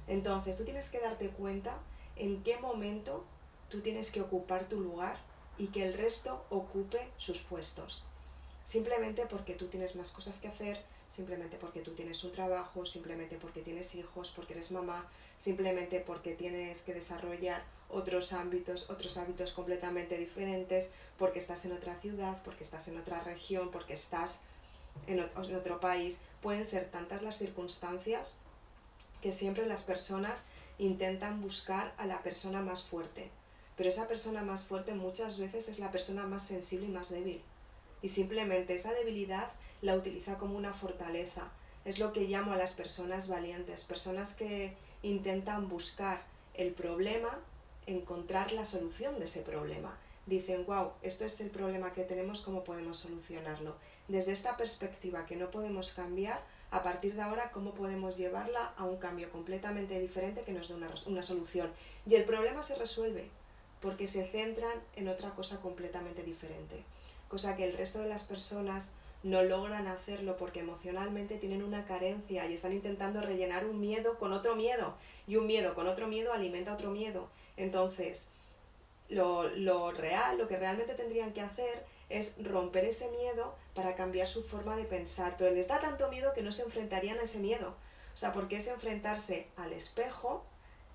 Entonces, 0.07 0.57
tú 0.57 0.65
tienes 0.65 0.89
que 0.89 0.99
darte 0.99 1.29
cuenta 1.29 1.77
en 2.15 2.43
qué 2.43 2.57
momento 2.57 3.23
tú 3.69 3.81
tienes 3.81 4.11
que 4.11 4.21
ocupar 4.21 4.67
tu 4.67 4.81
lugar 4.81 5.17
y 5.57 5.67
que 5.67 5.85
el 5.85 5.93
resto 5.93 6.45
ocupe 6.49 7.09
sus 7.17 7.41
puestos. 7.41 8.03
Simplemente 8.65 9.25
porque 9.25 9.55
tú 9.55 9.67
tienes 9.67 9.95
más 9.95 10.11
cosas 10.11 10.39
que 10.39 10.47
hacer, 10.47 10.83
simplemente 11.11 11.57
porque 11.57 11.81
tú 11.81 11.91
tienes 11.91 12.23
un 12.23 12.31
trabajo, 12.31 12.85
simplemente 12.85 13.37
porque 13.37 13.61
tienes 13.61 13.93
hijos, 13.95 14.31
porque 14.33 14.53
eres 14.53 14.71
mamá, 14.71 15.05
simplemente 15.37 15.99
porque 15.99 16.33
tienes 16.33 16.83
que 16.83 16.93
desarrollar 16.93 17.63
otros 17.89 18.31
ámbitos, 18.31 18.89
otros 18.89 19.17
hábitos 19.17 19.51
completamente 19.51 20.17
diferentes, 20.17 20.91
porque 21.17 21.39
estás 21.39 21.65
en 21.65 21.73
otra 21.73 21.99
ciudad, 21.99 22.41
porque 22.43 22.63
estás 22.63 22.87
en 22.87 22.97
otra 22.97 23.21
región, 23.23 23.69
porque 23.71 23.93
estás 23.93 24.39
en, 25.07 25.19
otro 25.19 25.79
país. 25.81 26.21
Pueden 26.41 26.63
ser 26.63 26.89
tantas 26.89 27.21
las 27.21 27.37
circunstancias 27.37 28.35
que 29.21 29.33
siempre 29.33 29.65
las 29.65 29.83
personas 29.83 30.45
intentan 30.77 31.41
buscar 31.41 31.93
a 31.97 32.07
la 32.07 32.23
persona 32.23 32.61
más 32.61 32.83
fuerte, 32.83 33.29
pero 33.75 33.89
esa 33.89 34.07
persona 34.07 34.43
más 34.43 34.63
fuerte 34.63 34.93
muchas 34.93 35.37
veces 35.37 35.67
es 35.67 35.79
la 35.79 35.91
persona 35.91 36.25
más 36.25 36.47
sensible 36.47 36.87
y 36.87 36.91
más 36.91 37.09
débil. 37.09 37.41
Y 38.01 38.09
simplemente 38.09 38.73
esa 38.73 38.93
debilidad 38.93 39.51
la 39.81 39.95
utiliza 39.95 40.37
como 40.37 40.57
una 40.57 40.73
fortaleza. 40.73 41.49
Es 41.85 41.99
lo 41.99 42.13
que 42.13 42.25
llamo 42.25 42.53
a 42.53 42.57
las 42.57 42.73
personas 42.73 43.27
valientes, 43.27 43.83
personas 43.83 44.35
que 44.35 44.75
intentan 45.01 45.67
buscar 45.67 46.21
el 46.53 46.73
problema, 46.73 47.39
encontrar 47.87 48.51
la 48.51 48.65
solución 48.65 49.17
de 49.19 49.25
ese 49.25 49.41
problema. 49.41 49.97
Dicen, 50.27 50.65
wow, 50.67 50.91
esto 51.01 51.25
es 51.25 51.41
el 51.41 51.49
problema 51.49 51.93
que 51.93 52.03
tenemos, 52.03 52.41
¿cómo 52.41 52.63
podemos 52.63 52.97
solucionarlo? 52.97 53.75
Desde 54.07 54.33
esta 54.33 54.55
perspectiva 54.55 55.25
que 55.25 55.35
no 55.35 55.49
podemos 55.49 55.93
cambiar, 55.93 56.39
a 56.69 56.83
partir 56.83 57.15
de 57.15 57.21
ahora 57.21 57.51
cómo 57.51 57.73
podemos 57.73 58.17
llevarla 58.17 58.73
a 58.77 58.85
un 58.85 58.97
cambio 58.97 59.29
completamente 59.29 59.99
diferente 59.99 60.43
que 60.43 60.53
nos 60.53 60.69
dé 60.69 60.75
una, 60.75 60.89
una 61.07 61.21
solución. 61.21 61.71
Y 62.05 62.15
el 62.15 62.23
problema 62.23 62.63
se 62.63 62.75
resuelve 62.75 63.29
porque 63.81 64.07
se 64.07 64.27
centran 64.27 64.79
en 64.95 65.09
otra 65.09 65.31
cosa 65.31 65.59
completamente 65.59 66.23
diferente, 66.23 66.83
cosa 67.27 67.57
que 67.57 67.65
el 67.65 67.75
resto 67.75 67.99
de 67.99 68.07
las 68.07 68.23
personas 68.23 68.91
no 69.23 69.43
logran 69.43 69.87
hacerlo 69.87 70.35
porque 70.37 70.61
emocionalmente 70.61 71.37
tienen 71.37 71.63
una 71.63 71.85
carencia 71.85 72.47
y 72.47 72.53
están 72.55 72.73
intentando 72.73 73.21
rellenar 73.21 73.65
un 73.65 73.79
miedo 73.79 74.17
con 74.17 74.33
otro 74.33 74.55
miedo 74.55 74.95
y 75.27 75.35
un 75.35 75.45
miedo 75.45 75.75
con 75.75 75.87
otro 75.87 76.07
miedo 76.07 76.33
alimenta 76.33 76.73
otro 76.73 76.89
miedo. 76.89 77.29
Entonces, 77.55 78.27
lo, 79.09 79.47
lo 79.49 79.91
real, 79.91 80.37
lo 80.37 80.47
que 80.47 80.57
realmente 80.57 80.95
tendrían 80.95 81.33
que 81.33 81.41
hacer 81.41 81.85
es 82.09 82.35
romper 82.43 82.85
ese 82.85 83.09
miedo 83.09 83.55
para 83.75 83.95
cambiar 83.95 84.27
su 84.27 84.43
forma 84.43 84.75
de 84.75 84.83
pensar, 84.83 85.35
pero 85.37 85.53
les 85.53 85.67
da 85.67 85.79
tanto 85.79 86.09
miedo 86.09 86.33
que 86.33 86.41
no 86.41 86.51
se 86.51 86.63
enfrentarían 86.63 87.19
a 87.19 87.23
ese 87.23 87.39
miedo. 87.39 87.75
O 88.13 88.17
sea, 88.17 88.33
porque 88.33 88.57
es 88.57 88.67
enfrentarse 88.67 89.47
al 89.55 89.71
espejo, 89.71 90.43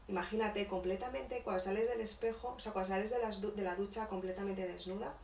imagínate 0.09 0.67
completamente 0.67 1.41
cuando 1.43 1.61
sales 1.61 1.89
del 1.89 2.01
espejo, 2.01 2.55
o 2.57 2.59
sea, 2.59 2.73
cuando 2.73 2.91
sales 2.91 3.11
de, 3.11 3.51
de 3.51 3.63
la 3.63 3.77
ducha 3.77 4.09
completamente 4.09 4.67
desnuda 4.67 5.15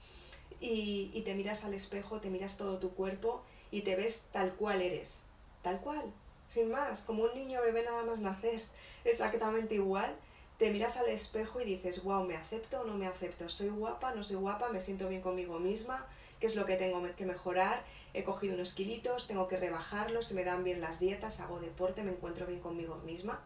y, 0.62 1.22
te 1.22 1.34
miras 1.34 1.64
al 1.64 1.74
espejo, 1.74 2.20
te 2.20 2.30
miras 2.30 2.56
todo 2.56 2.78
tu 2.78 2.94
cuerpo 2.94 3.42
y 3.72 3.82
te 3.82 3.96
ves 3.96 4.28
tal 4.30 4.54
cual 4.54 4.80
eres, 4.80 5.24
tal 5.60 5.80
cual, 5.80 6.12
sin 6.46 6.70
más, 6.70 7.02
como 7.02 7.24
un 7.24 7.34
niño 7.34 7.60
bebé 7.60 7.82
nada 7.82 8.04
más 8.04 8.20
nacer, 8.20 8.62
exactamente 9.04 9.74
igual, 9.74 10.14
te 10.58 10.70
miras 10.70 10.96
al 10.96 11.08
espejo 11.08 11.60
y 11.60 11.64
dices, 11.64 12.04
wow, 12.04 12.24
¿me 12.24 12.36
acepto 12.36 12.82
o 12.82 12.84
no 12.84 12.94
me 12.94 13.08
acepto? 13.08 13.48
¿Soy 13.48 13.70
guapa? 13.70 14.14
¿No 14.14 14.22
soy 14.22 14.36
guapa? 14.36 14.68
¿Me 14.68 14.78
siento 14.78 15.08
bien 15.08 15.20
conmigo 15.20 15.58
misma? 15.58 16.06
¿Qué 16.38 16.46
es 16.46 16.54
lo 16.54 16.64
que 16.64 16.76
tengo 16.76 17.02
que 17.16 17.26
mejorar? 17.26 17.82
He 18.14 18.22
cogido 18.22 18.54
unos 18.54 18.74
kilitos, 18.74 19.26
tengo 19.26 19.48
que 19.48 19.56
rebajarlos, 19.56 20.26
se 20.26 20.34
me 20.34 20.44
dan 20.44 20.62
bien 20.62 20.80
las 20.80 21.00
dietas, 21.00 21.40
hago 21.40 21.58
deporte, 21.58 22.04
me 22.04 22.12
encuentro 22.12 22.46
bien 22.46 22.60
conmigo 22.60 22.96
misma. 22.98 23.42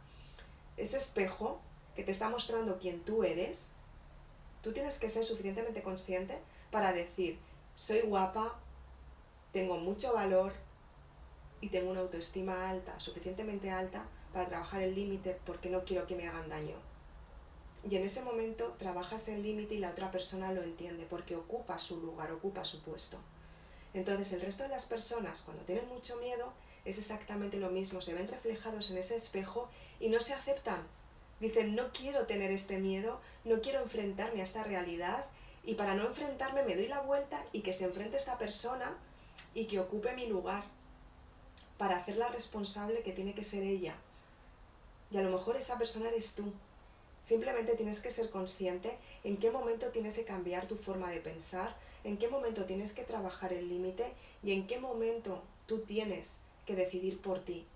Ese 0.77 0.99
espejo 0.99 1.63
que 1.95 2.05
te 2.05 2.13
está 2.13 2.29
mostrando 2.29 2.79
quién 2.79 3.01
tú 3.01 3.25
eres, 3.25 3.71
tú 4.61 4.73
tienes 4.73 4.99
que 4.99 5.09
ser 5.09 5.25
suficientemente 5.25 5.83
consciente 5.83 6.39
para 6.71 6.93
decir, 6.93 7.39
soy 7.75 8.01
guapa, 8.01 8.59
tengo 9.53 9.79
mucho 9.79 10.13
valor 10.15 10.53
y 11.61 11.69
tengo 11.69 11.91
una 11.91 12.01
autoestima 12.01 12.69
alta, 12.69 12.99
suficientemente 13.01 13.71
alta 13.71 14.05
para 14.33 14.49
trabajar 14.49 14.83
el 14.83 14.95
límite 14.95 15.39
porque 15.47 15.71
no 15.71 15.85
quiero 15.85 16.07
que 16.07 16.17
me 16.17 16.29
hagan 16.29 16.49
daño. 16.49 16.77
Y 17.89 17.97
en 17.97 18.03
ese 18.03 18.23
momento 18.23 18.75
trabajas 18.79 19.29
el 19.29 19.43
límite 19.43 19.75
y 19.77 19.79
la 19.79 19.91
otra 19.91 20.11
persona 20.11 20.53
lo 20.53 20.63
entiende 20.63 21.07
porque 21.09 21.37
ocupa 21.37 21.79
su 21.79 22.01
lugar, 22.01 22.33
ocupa 22.33 22.65
su 22.65 22.83
puesto. 22.83 23.19
Entonces 23.95 24.33
el 24.33 24.41
resto 24.41 24.65
de 24.65 24.69
las 24.69 24.87
personas 24.87 25.43
cuando 25.43 25.63
tienen 25.65 25.89
mucho 25.89 26.17
miedo 26.17 26.53
es 26.85 26.99
exactamente 26.99 27.59
lo 27.59 27.71
mismo, 27.71 28.01
se 28.01 28.15
ven 28.15 28.29
reflejados 28.29 28.91
en 28.91 28.99
ese 28.99 29.17
espejo 29.17 29.69
y 30.01 30.09
no 30.09 30.21
se 30.21 30.35
aceptan. 30.35 30.81
Dicen, 31.41 31.75
no 31.75 31.93
quiero 31.93 32.27
tener 32.27 32.51
este 32.51 32.79
miedo, 32.79 33.21
no 33.45 33.61
quiero 33.61 33.83
enfrentarme 33.83 34.41
a 34.41 34.45
esta 34.45 34.65
realidad 34.65 35.25
y 35.67 35.75
para 35.75 35.95
no 35.95 36.07
enfrentarme 36.07 36.63
me 36.63 36.77
doy 36.77 36.87
la 36.87 37.01
vuelta 37.01 37.45
y 37.53 37.61
que 37.61 37.73
se 37.73 37.85
enfrente 37.85 38.17
esta 38.17 38.39
persona 38.39 38.97
y 39.53 39.67
que 39.67 39.81
ocupe 39.81 40.15
mi 40.15 40.27
lugar 40.27 40.65
para 41.77 41.99
hacerla 41.99 42.29
responsable 42.29 43.03
que 43.03 43.13
tiene 43.13 43.35
que 43.35 43.45
ser 43.45 43.65
ella. 43.65 43.97
Y 45.11 45.19
a 45.19 45.23
lo 45.23 45.31
mejor 45.31 45.57
esa 45.57 45.77
persona 45.77 46.09
eres 46.09 46.35
tú. 46.35 46.45
Simplemente 47.21 47.75
tienes 47.75 48.01
que 48.01 48.11
ser 48.11 48.31
consciente 48.31 48.97
en 49.25 49.37
qué 49.37 49.51
momento 49.51 49.89
tienes 49.89 50.15
que 50.15 50.25
cambiar 50.25 50.69
tu 50.69 50.77
forma 50.77 51.11
de 51.11 51.21
pensar, 51.21 51.77
en 52.05 52.17
qué 52.17 52.29
momento 52.29 52.65
tienes 52.65 52.93
que 52.93 53.03
trabajar 53.03 53.53
el 53.53 53.69
límite 53.69 54.13
y 54.45 54.53
en 54.53 54.67
qué 54.69 54.79
momento 54.79 55.43
tú 55.67 55.81
tienes 55.81 56.39
que 56.65 56.77
decidir 56.77 57.21
por 57.21 57.41
ti. 57.41 57.67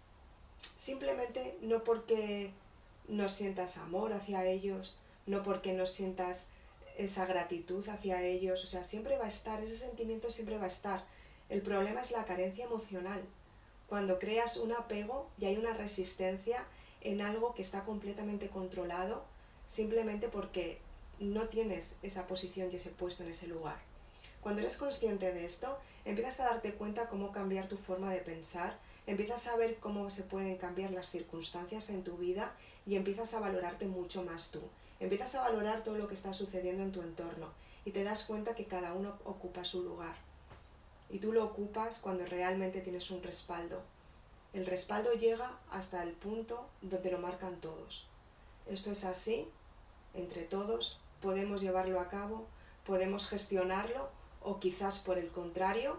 Simplemente 0.76 1.58
no 1.62 1.82
porque 1.82 2.52
no 3.08 3.28
sientas 3.28 3.76
amor 3.76 4.12
hacia 4.12 4.46
ellos, 4.46 4.96
no 5.26 5.42
porque 5.42 5.72
no 5.72 5.86
sientas 5.86 6.48
esa 7.04 7.26
gratitud 7.26 7.88
hacia 7.88 8.22
ellos, 8.22 8.62
o 8.64 8.66
sea, 8.66 8.84
siempre 8.84 9.16
va 9.16 9.24
a 9.24 9.28
estar, 9.28 9.62
ese 9.62 9.76
sentimiento 9.76 10.30
siempre 10.30 10.58
va 10.58 10.64
a 10.64 10.68
estar. 10.68 11.04
El 11.48 11.62
problema 11.62 12.00
es 12.00 12.10
la 12.10 12.24
carencia 12.24 12.64
emocional. 12.64 13.22
Cuando 13.88 14.18
creas 14.18 14.56
un 14.56 14.72
apego 14.72 15.28
y 15.38 15.46
hay 15.46 15.56
una 15.56 15.74
resistencia 15.74 16.64
en 17.00 17.22
algo 17.22 17.54
que 17.54 17.62
está 17.62 17.84
completamente 17.84 18.48
controlado, 18.48 19.24
simplemente 19.66 20.28
porque 20.28 20.78
no 21.18 21.48
tienes 21.48 21.98
esa 22.02 22.26
posición 22.26 22.68
y 22.72 22.76
ese 22.76 22.90
puesto 22.90 23.22
en 23.22 23.30
ese 23.30 23.48
lugar. 23.48 23.78
Cuando 24.40 24.60
eres 24.60 24.76
consciente 24.76 25.32
de 25.32 25.44
esto, 25.44 25.78
empiezas 26.04 26.40
a 26.40 26.44
darte 26.44 26.74
cuenta 26.74 27.08
cómo 27.08 27.32
cambiar 27.32 27.68
tu 27.68 27.76
forma 27.76 28.12
de 28.12 28.20
pensar, 28.20 28.78
empiezas 29.06 29.46
a 29.48 29.56
ver 29.56 29.76
cómo 29.78 30.10
se 30.10 30.24
pueden 30.24 30.56
cambiar 30.56 30.92
las 30.92 31.10
circunstancias 31.10 31.90
en 31.90 32.04
tu 32.04 32.16
vida 32.16 32.54
y 32.86 32.96
empiezas 32.96 33.34
a 33.34 33.40
valorarte 33.40 33.86
mucho 33.86 34.22
más 34.22 34.50
tú. 34.50 34.60
Empiezas 35.00 35.34
a 35.34 35.42
valorar 35.42 35.82
todo 35.82 35.96
lo 35.96 36.06
que 36.06 36.14
está 36.14 36.32
sucediendo 36.32 36.82
en 36.82 36.92
tu 36.92 37.02
entorno 37.02 37.48
y 37.84 37.90
te 37.90 38.04
das 38.04 38.24
cuenta 38.24 38.54
que 38.54 38.66
cada 38.66 38.92
uno 38.92 39.18
ocupa 39.24 39.64
su 39.64 39.82
lugar. 39.82 40.14
Y 41.08 41.18
tú 41.18 41.32
lo 41.32 41.44
ocupas 41.44 41.98
cuando 41.98 42.24
realmente 42.26 42.80
tienes 42.82 43.10
un 43.10 43.22
respaldo. 43.22 43.82
El 44.52 44.66
respaldo 44.66 45.12
llega 45.14 45.58
hasta 45.70 46.02
el 46.02 46.12
punto 46.12 46.68
donde 46.82 47.10
lo 47.10 47.18
marcan 47.18 47.60
todos. 47.60 48.06
Esto 48.68 48.90
es 48.90 49.04
así 49.04 49.48
entre 50.14 50.42
todos, 50.42 51.00
podemos 51.20 51.60
llevarlo 51.60 52.00
a 52.00 52.08
cabo, 52.08 52.46
podemos 52.84 53.28
gestionarlo 53.28 54.08
o 54.42 54.58
quizás 54.58 54.98
por 54.98 55.18
el 55.18 55.30
contrario, 55.30 55.98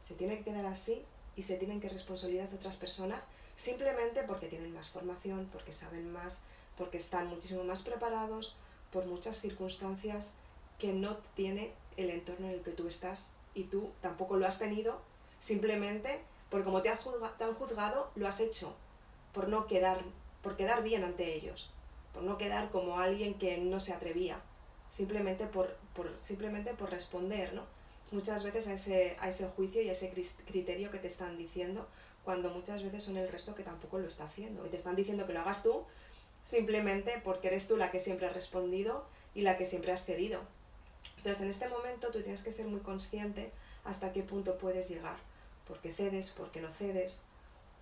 se 0.00 0.14
tiene 0.14 0.38
que 0.38 0.44
quedar 0.44 0.66
así 0.66 1.04
y 1.36 1.42
se 1.42 1.56
tienen 1.56 1.80
que 1.80 1.88
responsabilizar 1.88 2.52
otras 2.54 2.76
personas 2.76 3.28
simplemente 3.56 4.22
porque 4.24 4.48
tienen 4.48 4.72
más 4.72 4.90
formación, 4.90 5.48
porque 5.52 5.72
saben 5.72 6.12
más, 6.12 6.42
porque 6.76 6.96
están 6.96 7.28
muchísimo 7.28 7.64
más 7.64 7.82
preparados 7.82 8.56
por 8.92 9.06
muchas 9.06 9.36
circunstancias 9.40 10.34
que 10.78 10.92
no 10.92 11.16
tiene 11.34 11.72
el 11.96 12.10
entorno 12.10 12.48
en 12.48 12.54
el 12.54 12.62
que 12.62 12.72
tú 12.72 12.86
estás 12.88 13.32
y 13.54 13.64
tú 13.64 13.90
tampoco 14.00 14.36
lo 14.36 14.46
has 14.46 14.58
tenido, 14.58 15.00
simplemente 15.38 16.20
porque 16.50 16.64
como 16.64 16.82
te, 16.82 16.88
has 16.88 17.00
te 17.38 17.44
han 17.44 17.54
juzgado, 17.54 18.10
lo 18.14 18.28
has 18.28 18.40
hecho 18.40 18.74
por 19.32 19.48
no 19.48 19.66
quedar, 19.66 20.02
por 20.42 20.56
quedar 20.56 20.82
bien 20.82 21.04
ante 21.04 21.34
ellos 21.34 21.70
por 22.12 22.22
no 22.22 22.38
quedar 22.38 22.70
como 22.70 22.98
alguien 22.98 23.34
que 23.34 23.58
no 23.58 23.80
se 23.80 23.92
atrevía, 23.92 24.40
simplemente 24.90 25.46
por, 25.46 25.76
simplemente 26.20 26.74
por 26.74 26.90
responder, 26.90 27.54
¿no? 27.54 27.62
Muchas 28.10 28.44
veces 28.44 28.68
a 28.68 28.74
ese, 28.74 29.16
a 29.20 29.28
ese 29.28 29.48
juicio 29.48 29.80
y 29.80 29.88
a 29.88 29.92
ese 29.92 30.12
criterio 30.46 30.90
que 30.90 30.98
te 30.98 31.06
están 31.06 31.38
diciendo, 31.38 31.88
cuando 32.24 32.50
muchas 32.50 32.82
veces 32.82 33.02
son 33.02 33.16
el 33.16 33.28
resto 33.28 33.54
que 33.54 33.62
tampoco 33.62 33.98
lo 33.98 34.06
está 34.06 34.24
haciendo. 34.24 34.66
Y 34.66 34.68
te 34.68 34.76
están 34.76 34.94
diciendo 34.94 35.26
que 35.26 35.32
lo 35.32 35.40
hagas 35.40 35.62
tú, 35.62 35.84
simplemente 36.44 37.20
porque 37.24 37.48
eres 37.48 37.68
tú 37.68 37.76
la 37.76 37.90
que 37.90 37.98
siempre 37.98 38.26
ha 38.26 38.32
respondido 38.32 39.06
y 39.34 39.42
la 39.42 39.56
que 39.56 39.64
siempre 39.64 39.92
has 39.92 40.04
cedido. 40.04 40.40
Entonces, 41.18 41.42
en 41.42 41.50
este 41.50 41.68
momento 41.68 42.08
tú 42.10 42.22
tienes 42.22 42.44
que 42.44 42.52
ser 42.52 42.66
muy 42.66 42.80
consciente 42.80 43.50
hasta 43.84 44.12
qué 44.12 44.22
punto 44.22 44.58
puedes 44.58 44.88
llegar. 44.88 45.16
¿Por 45.66 45.80
qué 45.80 45.92
cedes? 45.92 46.30
¿Por 46.30 46.50
qué 46.50 46.60
no 46.60 46.70
cedes? 46.70 47.22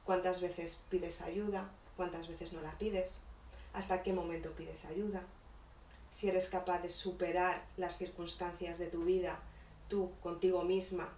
¿Cuántas 0.04 0.40
veces 0.40 0.80
pides 0.88 1.20
ayuda? 1.22 1.70
¿Cuántas 1.96 2.28
veces 2.28 2.52
no 2.52 2.60
la 2.62 2.72
pides? 2.78 3.18
hasta 3.72 4.02
qué 4.02 4.12
momento 4.12 4.50
pides 4.52 4.84
ayuda, 4.86 5.22
si 6.10 6.28
eres 6.28 6.48
capaz 6.48 6.80
de 6.80 6.88
superar 6.88 7.64
las 7.76 7.96
circunstancias 7.96 8.78
de 8.78 8.86
tu 8.86 9.04
vida 9.04 9.38
tú 9.88 10.10
contigo 10.22 10.62
misma, 10.62 11.08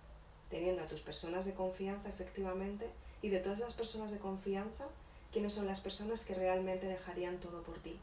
teniendo 0.51 0.83
a 0.83 0.89
tus 0.89 1.01
personas 1.01 1.45
de 1.45 1.55
confianza 1.55 2.09
efectivamente, 2.09 2.91
y 3.23 3.29
de 3.29 3.41
todas 3.41 3.61
las 3.61 3.75
personas 3.75 4.11
de 4.11 4.19
confianza, 4.19 4.87
quiénes 5.33 5.53
son 5.53 5.67
las 5.67 5.81
personas 5.81 6.25
que 6.25 6.35
realmente 6.35 6.87
dejarían 6.87 7.39
todo 7.39 7.63
por 7.63 7.79
ti. 7.79 7.99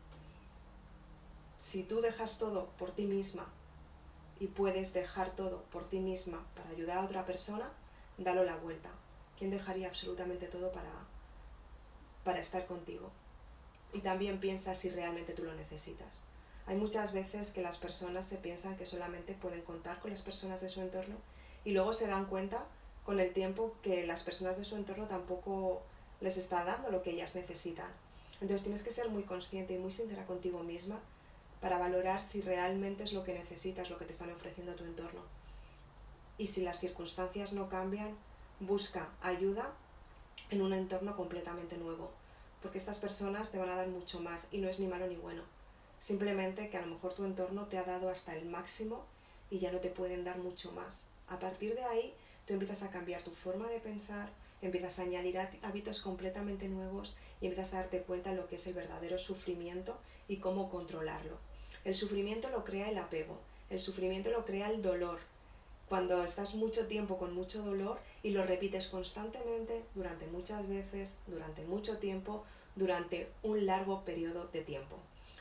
Si 1.59 1.83
tú 1.83 2.01
dejas 2.01 2.39
todo 2.39 2.69
por 2.77 2.91
ti 2.91 3.05
misma 3.05 3.47
y 4.39 4.47
puedes 4.47 4.93
dejar 4.93 5.35
todo 5.35 5.63
por 5.71 5.87
ti 5.87 5.99
misma 5.99 6.45
para 6.55 6.69
ayudar 6.69 6.97
a 6.97 7.05
otra 7.05 7.25
persona, 7.25 7.69
dalo 8.17 8.43
la 8.43 8.55
vuelta. 8.55 8.89
¿Quién 9.37 9.51
dejaría 9.51 9.87
absolutamente 9.87 10.47
todo 10.47 10.71
para, 10.71 10.91
para 12.23 12.39
estar 12.39 12.65
contigo? 12.65 13.11
y 13.93 13.99
también 13.99 14.39
piensa 14.39 14.75
si 14.75 14.89
realmente 14.89 15.33
tú 15.33 15.43
lo 15.43 15.53
necesitas. 15.55 16.21
Hay 16.67 16.75
muchas 16.75 17.13
veces 17.13 17.51
que 17.51 17.61
las 17.61 17.77
personas 17.77 18.25
se 18.25 18.37
piensan 18.37 18.77
que 18.77 18.85
solamente 18.85 19.33
pueden 19.33 19.61
contar 19.61 19.99
con 19.99 20.11
las 20.11 20.21
personas 20.21 20.61
de 20.61 20.69
su 20.69 20.81
entorno 20.81 21.15
y 21.65 21.71
luego 21.71 21.93
se 21.93 22.07
dan 22.07 22.25
cuenta 22.25 22.65
con 23.03 23.19
el 23.19 23.33
tiempo 23.33 23.75
que 23.81 24.05
las 24.05 24.23
personas 24.23 24.57
de 24.57 24.65
su 24.65 24.75
entorno 24.75 25.07
tampoco 25.07 25.81
les 26.21 26.37
está 26.37 26.63
dando 26.65 26.91
lo 26.91 27.03
que 27.03 27.11
ellas 27.11 27.35
necesitan. 27.35 27.91
Entonces 28.41 28.63
tienes 28.63 28.83
que 28.83 28.91
ser 28.91 29.09
muy 29.09 29.23
consciente 29.23 29.73
y 29.73 29.77
muy 29.77 29.91
sincera 29.91 30.25
contigo 30.25 30.63
misma 30.63 30.99
para 31.61 31.77
valorar 31.77 32.21
si 32.21 32.41
realmente 32.41 33.03
es 33.03 33.13
lo 33.13 33.23
que 33.23 33.33
necesitas, 33.33 33.89
lo 33.89 33.97
que 33.97 34.05
te 34.05 34.13
están 34.13 34.31
ofreciendo 34.31 34.75
tu 34.75 34.85
entorno. 34.85 35.21
Y 36.37 36.47
si 36.47 36.61
las 36.61 36.79
circunstancias 36.79 37.53
no 37.53 37.67
cambian, 37.67 38.15
busca 38.61 39.09
ayuda 39.21 39.73
en 40.51 40.61
un 40.61 40.73
entorno 40.73 41.15
completamente 41.15 41.77
nuevo 41.77 42.11
porque 42.61 42.77
estas 42.77 42.97
personas 42.97 43.51
te 43.51 43.57
van 43.57 43.69
a 43.69 43.75
dar 43.75 43.87
mucho 43.87 44.19
más 44.19 44.47
y 44.51 44.59
no 44.59 44.67
es 44.67 44.79
ni 44.79 44.87
malo 44.87 45.07
ni 45.07 45.15
bueno. 45.15 45.43
Simplemente 45.99 46.69
que 46.69 46.77
a 46.77 46.81
lo 46.81 46.93
mejor 46.93 47.13
tu 47.13 47.25
entorno 47.25 47.65
te 47.67 47.77
ha 47.77 47.83
dado 47.83 48.09
hasta 48.09 48.35
el 48.35 48.45
máximo 48.45 49.05
y 49.49 49.59
ya 49.59 49.71
no 49.71 49.79
te 49.79 49.89
pueden 49.89 50.23
dar 50.23 50.37
mucho 50.37 50.71
más. 50.71 51.05
A 51.27 51.39
partir 51.39 51.75
de 51.75 51.83
ahí, 51.83 52.13
tú 52.49 52.53
empiezas 52.53 52.81
a 52.81 52.89
cambiar 52.89 53.21
tu 53.21 53.29
forma 53.29 53.69
de 53.69 53.79
pensar, 53.79 54.27
empiezas 54.63 54.97
a 54.97 55.03
añadir 55.03 55.37
hábitos 55.61 56.01
completamente 56.01 56.67
nuevos 56.67 57.15
y 57.39 57.45
empiezas 57.45 57.75
a 57.75 57.81
darte 57.81 58.01
cuenta 58.01 58.31
de 58.31 58.37
lo 58.37 58.47
que 58.47 58.55
es 58.55 58.65
el 58.65 58.73
verdadero 58.73 59.19
sufrimiento 59.19 59.95
y 60.27 60.37
cómo 60.37 60.67
controlarlo. 60.67 61.37
El 61.85 61.93
sufrimiento 61.93 62.49
lo 62.49 62.63
crea 62.63 62.89
el 62.89 62.97
apego, 62.97 63.37
el 63.69 63.79
sufrimiento 63.79 64.31
lo 64.31 64.45
crea 64.45 64.71
el 64.71 64.81
dolor. 64.81 65.19
Cuando 65.89 66.23
estás 66.23 66.55
mucho 66.55 66.87
tiempo 66.87 67.19
con 67.19 67.35
mucho 67.35 67.61
dolor 67.61 67.99
y 68.23 68.31
lo 68.31 68.43
repites 68.43 68.87
constantemente 68.87 69.83
durante 69.93 70.25
muchas 70.25 70.67
veces, 70.67 71.19
durante 71.27 71.63
mucho 71.65 71.99
tiempo, 71.99 72.45
durante 72.75 73.29
un 73.43 73.67
largo 73.67 74.03
periodo 74.05 74.49
de 74.51 74.61
tiempo. 74.61 74.95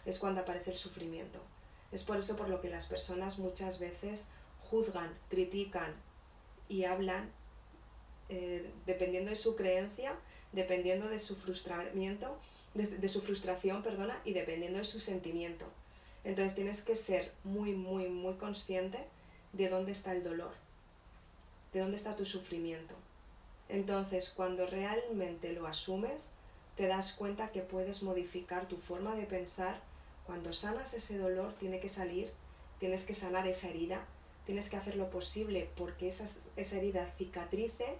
Es 0.04 0.18
cuando 0.18 0.42
aparece 0.42 0.72
el 0.72 0.76
sufrimiento. 0.76 1.40
Es 1.90 2.04
por 2.04 2.18
eso 2.18 2.36
por 2.36 2.50
lo 2.50 2.60
que 2.60 2.68
las 2.68 2.84
personas 2.84 3.38
muchas 3.38 3.78
veces 3.78 4.28
juzgan, 4.60 5.10
critican 5.30 6.06
y 6.68 6.84
hablan 6.84 7.30
eh, 8.28 8.70
dependiendo 8.86 9.30
de 9.30 9.36
su 9.36 9.56
creencia, 9.56 10.14
dependiendo 10.52 11.08
de 11.08 11.18
su 11.18 11.36
frustramiento, 11.36 12.38
de, 12.74 13.08
su 13.08 13.22
frustración, 13.22 13.82
perdona, 13.82 14.20
y 14.24 14.34
dependiendo 14.34 14.78
de 14.78 14.84
su 14.84 15.00
sentimiento. 15.00 15.66
Entonces 16.24 16.54
tienes 16.54 16.82
que 16.82 16.94
ser 16.94 17.32
muy, 17.44 17.72
muy, 17.72 18.08
muy 18.08 18.34
consciente 18.34 18.98
de 19.52 19.68
dónde 19.68 19.92
está 19.92 20.12
el 20.12 20.22
dolor, 20.22 20.52
de 21.72 21.80
dónde 21.80 21.96
está 21.96 22.16
tu 22.16 22.26
sufrimiento. 22.26 22.94
Entonces, 23.68 24.30
cuando 24.30 24.66
realmente 24.66 25.52
lo 25.52 25.66
asumes, 25.66 26.28
te 26.76 26.86
das 26.86 27.12
cuenta 27.12 27.50
que 27.50 27.62
puedes 27.62 28.02
modificar 28.02 28.68
tu 28.68 28.76
forma 28.76 29.14
de 29.16 29.24
pensar. 29.24 29.80
Cuando 30.26 30.52
sanas 30.52 30.94
ese 30.94 31.18
dolor, 31.18 31.54
tiene 31.54 31.80
que 31.80 31.88
salir, 31.88 32.30
tienes 32.78 33.04
que 33.04 33.14
sanar 33.14 33.46
esa 33.46 33.68
herida, 33.68 34.06
tienes 34.48 34.70
que 34.70 34.78
hacer 34.78 34.96
lo 34.96 35.10
posible 35.10 35.68
porque 35.76 36.08
esa, 36.08 36.24
herida 36.78 37.12
cicatrice 37.18 37.98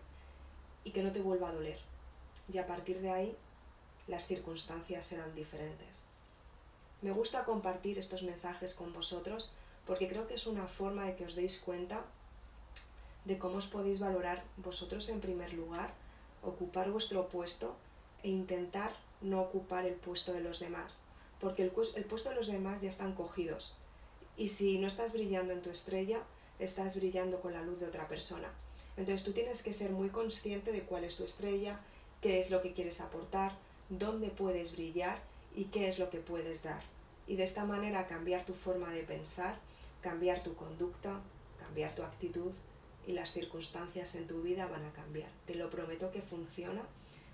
y 0.83 0.93
que 0.93 1.03
no 1.03 1.13
te 1.13 1.21
vuelva 1.21 1.51
a 1.51 1.53
doler. 1.53 1.79
Y 2.51 2.57
a 2.57 2.67
partir 2.67 3.03
de 3.03 3.11
ahí, 3.11 3.37
las 4.07 4.27
circunstancias 4.27 5.05
serán 5.05 5.35
diferentes. 5.35 6.05
Me 7.03 7.11
gusta 7.11 7.45
compartir 7.45 7.99
estos 7.99 8.23
mensajes 8.23 8.73
con 8.73 8.95
vosotros 8.95 9.53
porque 9.87 10.09
creo 10.09 10.27
que 10.27 10.37
es 10.37 10.47
una 10.47 10.67
forma 10.67 11.05
de 11.05 11.17
que 11.17 11.27
os 11.27 11.35
deis 11.35 11.59
cuenta 11.59 12.03
de 13.27 13.37
cómo 13.37 13.59
os 13.59 13.67
podéis 13.67 14.01
valorar 14.01 14.43
vosotros 14.57 15.07
en 15.11 15.21
primer 15.21 15.53
lugar, 15.53 15.93
ocupar 16.43 16.91
vuestro 16.91 17.29
puesto 17.29 17.77
e 18.23 18.31
intentar 18.31 18.97
no 19.21 19.43
ocupar 19.43 19.85
el 19.85 19.97
puesto 19.97 20.33
de 20.33 20.41
los 20.41 20.61
demás, 20.61 21.03
porque 21.41 21.63
el, 21.63 21.71
puesto 21.71 22.31
de 22.31 22.37
los 22.37 22.47
demás 22.47 22.81
ya 22.81 22.89
están 22.89 23.13
cogidos. 23.13 23.75
Y 24.39 24.49
si 24.49 24.79
no 24.79 24.87
estás 24.87 25.13
brillando 25.13 25.53
en 25.53 25.61
tu 25.61 25.69
estrella, 25.69 26.23
estás 26.59 26.97
brillando 26.97 27.41
con 27.41 27.53
la 27.53 27.63
luz 27.63 27.81
de 27.81 27.87
otra 27.87 28.09
persona. 28.09 28.49
Entonces 28.97 29.25
tú 29.25 29.33
tienes 29.33 29.63
que 29.63 29.73
ser 29.73 29.91
muy 29.91 30.09
consciente 30.09 30.73
de 30.73 30.83
cuál 30.83 31.05
es 31.05 31.17
tu 31.17 31.25
estrella, 31.25 31.81
qué 32.21 32.41
es 32.41 32.51
lo 32.51 32.63
que 32.63 32.73
quieres 32.73 33.01
aportar, 33.01 33.53
dónde 33.89 34.29
puedes 34.29 34.73
brillar 34.73 35.21
y 35.55 35.67
qué 35.67 35.89
es 35.89 35.99
lo 35.99 36.11
que 36.11 36.19
puedes 36.19 36.63
dar. 36.63 36.83
Y 37.27 37.37
de 37.37 37.45
esta 37.45 37.65
manera 37.65 38.09
cambiar 38.09 38.45
tu 38.45 38.55
forma 38.55 38.91
de 38.91 39.03
pensar, 39.03 39.59
cambiar 40.01 40.43
tu 40.43 40.55
conducta, 40.55 41.21
cambiar 41.61 41.95
tu 41.95 42.03
actitud 42.03 42.53
y 43.07 43.13
las 43.13 43.31
circunstancias 43.31 44.15
en 44.17 44.27
tu 44.27 44.43
vida 44.43 44.67
van 44.67 44.85
a 44.85 44.93
cambiar. 44.93 45.31
Te 45.47 45.55
lo 45.55 45.71
prometo 45.71 46.11
que 46.11 46.23
funciona. 46.23 46.83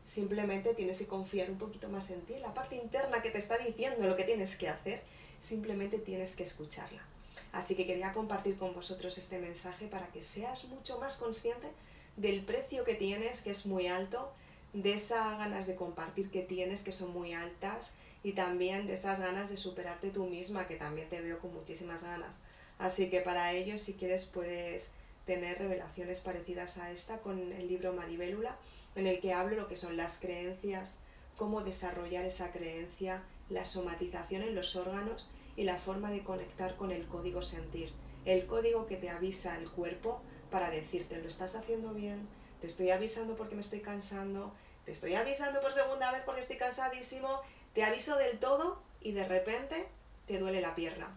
Simplemente 0.05 0.75
tienes 0.75 0.99
que 0.99 1.07
confiar 1.07 1.51
un 1.51 1.59
poquito 1.59 1.89
más 1.89 2.11
en 2.11 2.21
ti, 2.23 2.35
la 2.39 2.53
parte 2.53 2.77
interna 2.77 3.23
que 3.23 3.31
te 3.31 3.39
está 3.39 3.57
diciendo 3.57 4.07
lo 4.07 4.17
que 4.17 4.25
tienes 4.25 4.57
que 4.57 4.69
hacer, 4.69 5.03
simplemente 5.41 5.99
tienes 5.99 6.37
que 6.37 6.43
escucharla. 6.43 7.14
Así 7.55 7.77
que 7.77 7.87
quería 7.87 8.13
compartir 8.13 8.57
con 8.57 8.75
vosotros 8.75 9.17
este 9.17 9.39
mensaje 9.39 9.87
para 9.87 10.09
que 10.09 10.23
seas 10.23 10.65
mucho 10.65 10.99
más 10.99 11.19
consciente 11.19 11.69
del 12.17 12.45
precio 12.45 12.83
que 12.83 12.97
tienes, 12.97 13.43
que 13.43 13.53
es 13.53 13.65
muy 13.65 13.87
alto, 13.87 14.33
de 14.73 14.93
esas 14.93 15.39
ganas 15.39 15.69
de 15.69 15.77
compartir 15.77 16.33
que 16.33 16.43
tienes, 16.43 16.83
que 16.83 16.91
son 16.91 17.13
muy 17.13 17.33
altas, 17.33 17.95
y 18.25 18.33
también 18.33 18.89
de 18.89 18.95
esas 18.95 19.21
ganas 19.21 19.51
de 19.51 19.57
superarte 19.57 20.11
tú 20.11 20.27
misma, 20.27 20.67
que 20.67 20.75
también 20.75 21.09
te 21.09 21.21
veo 21.21 21.39
con 21.39 21.55
muchísimas 21.55 22.03
ganas. 22.03 22.35
Así 22.81 23.09
que 23.09 23.21
para 23.21 23.53
ello, 23.53 23.79
si 23.79 23.95
quieres, 23.95 24.27
puedes 24.27 24.91
tener 25.25 25.57
revelaciones 25.59 26.19
parecidas 26.21 26.79
a 26.79 26.91
esta 26.91 27.19
con 27.19 27.53
el 27.53 27.69
libro 27.69 27.93
Maribélula, 27.93 28.59
en 28.97 29.07
el 29.07 29.21
que 29.21 29.33
hablo 29.33 29.55
lo 29.55 29.69
que 29.69 29.77
son 29.77 29.97
las 29.97 30.19
creencias, 30.19 30.99
cómo 31.37 31.63
desarrollar 31.63 32.25
esa 32.25 32.51
creencia, 32.51 33.23
la 33.49 33.65
somatización 33.65 34.43
en 34.43 34.57
los 34.57 34.75
órganos 34.75 35.31
y 35.57 35.65
la 35.65 35.79
forma 35.79 36.11
de 36.11 36.23
conectar 36.23 36.77
con 36.77 36.91
el 36.91 37.07
código 37.07 37.43
sentir, 37.43 37.93
el 38.25 38.47
código 38.47 38.87
que 38.87 38.97
te 38.97 39.11
avisa 39.11 39.57
el 39.59 39.71
cuerpo 39.71 40.21
para 40.51 40.71
decirte 40.71 41.21
lo 41.21 41.29
estás 41.29 41.55
haciendo 41.55 41.93
bien, 41.93 42.27
te 42.61 42.67
estoy 42.67 42.91
avisando 42.91 43.37
porque 43.37 43.55
me 43.55 43.61
estoy 43.61 43.81
cansando, 43.81 44.53
te 44.85 44.93
estoy 44.93 45.15
avisando 45.15 45.61
por 45.61 45.73
segunda 45.73 46.13
vez 46.13 46.23
porque 46.25 46.41
estoy 46.41 46.57
cansadísimo, 46.57 47.41
te 47.75 47.85
aviso 47.85 48.17
del 48.17 48.39
todo 48.39 48.81
y 49.01 49.13
de 49.13 49.25
repente 49.25 49.87
te 50.27 50.39
duele 50.39 50.61
la 50.61 50.75
pierna. 50.75 51.09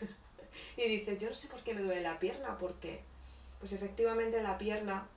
y 0.76 0.88
dices, 0.88 1.18
yo 1.18 1.28
no 1.28 1.34
sé 1.34 1.48
por 1.48 1.62
qué 1.62 1.74
me 1.74 1.82
duele 1.82 2.02
la 2.02 2.18
pierna, 2.18 2.58
¿por 2.58 2.74
qué? 2.74 3.00
Pues 3.58 3.72
efectivamente 3.72 4.42
la 4.42 4.58
pierna 4.58 5.08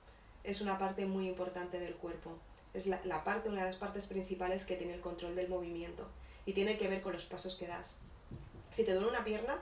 es 0.44 0.60
una 0.60 0.78
parte 0.78 1.06
muy 1.06 1.28
importante 1.28 1.78
del 1.78 1.94
cuerpo. 1.94 2.38
Es 2.74 2.86
la, 2.86 3.00
la 3.04 3.24
parte, 3.24 3.48
una 3.48 3.60
de 3.60 3.66
las 3.66 3.76
partes 3.76 4.06
principales 4.06 4.64
que 4.64 4.76
tiene 4.76 4.94
el 4.94 5.00
control 5.00 5.34
del 5.34 5.48
movimiento 5.48 6.08
y 6.44 6.52
tiene 6.52 6.78
que 6.78 6.88
ver 6.88 7.02
con 7.02 7.12
los 7.12 7.26
pasos 7.26 7.56
que 7.56 7.66
das. 7.66 7.98
Si 8.70 8.84
te 8.84 8.92
duele 8.92 9.08
una 9.08 9.24
pierna, 9.24 9.60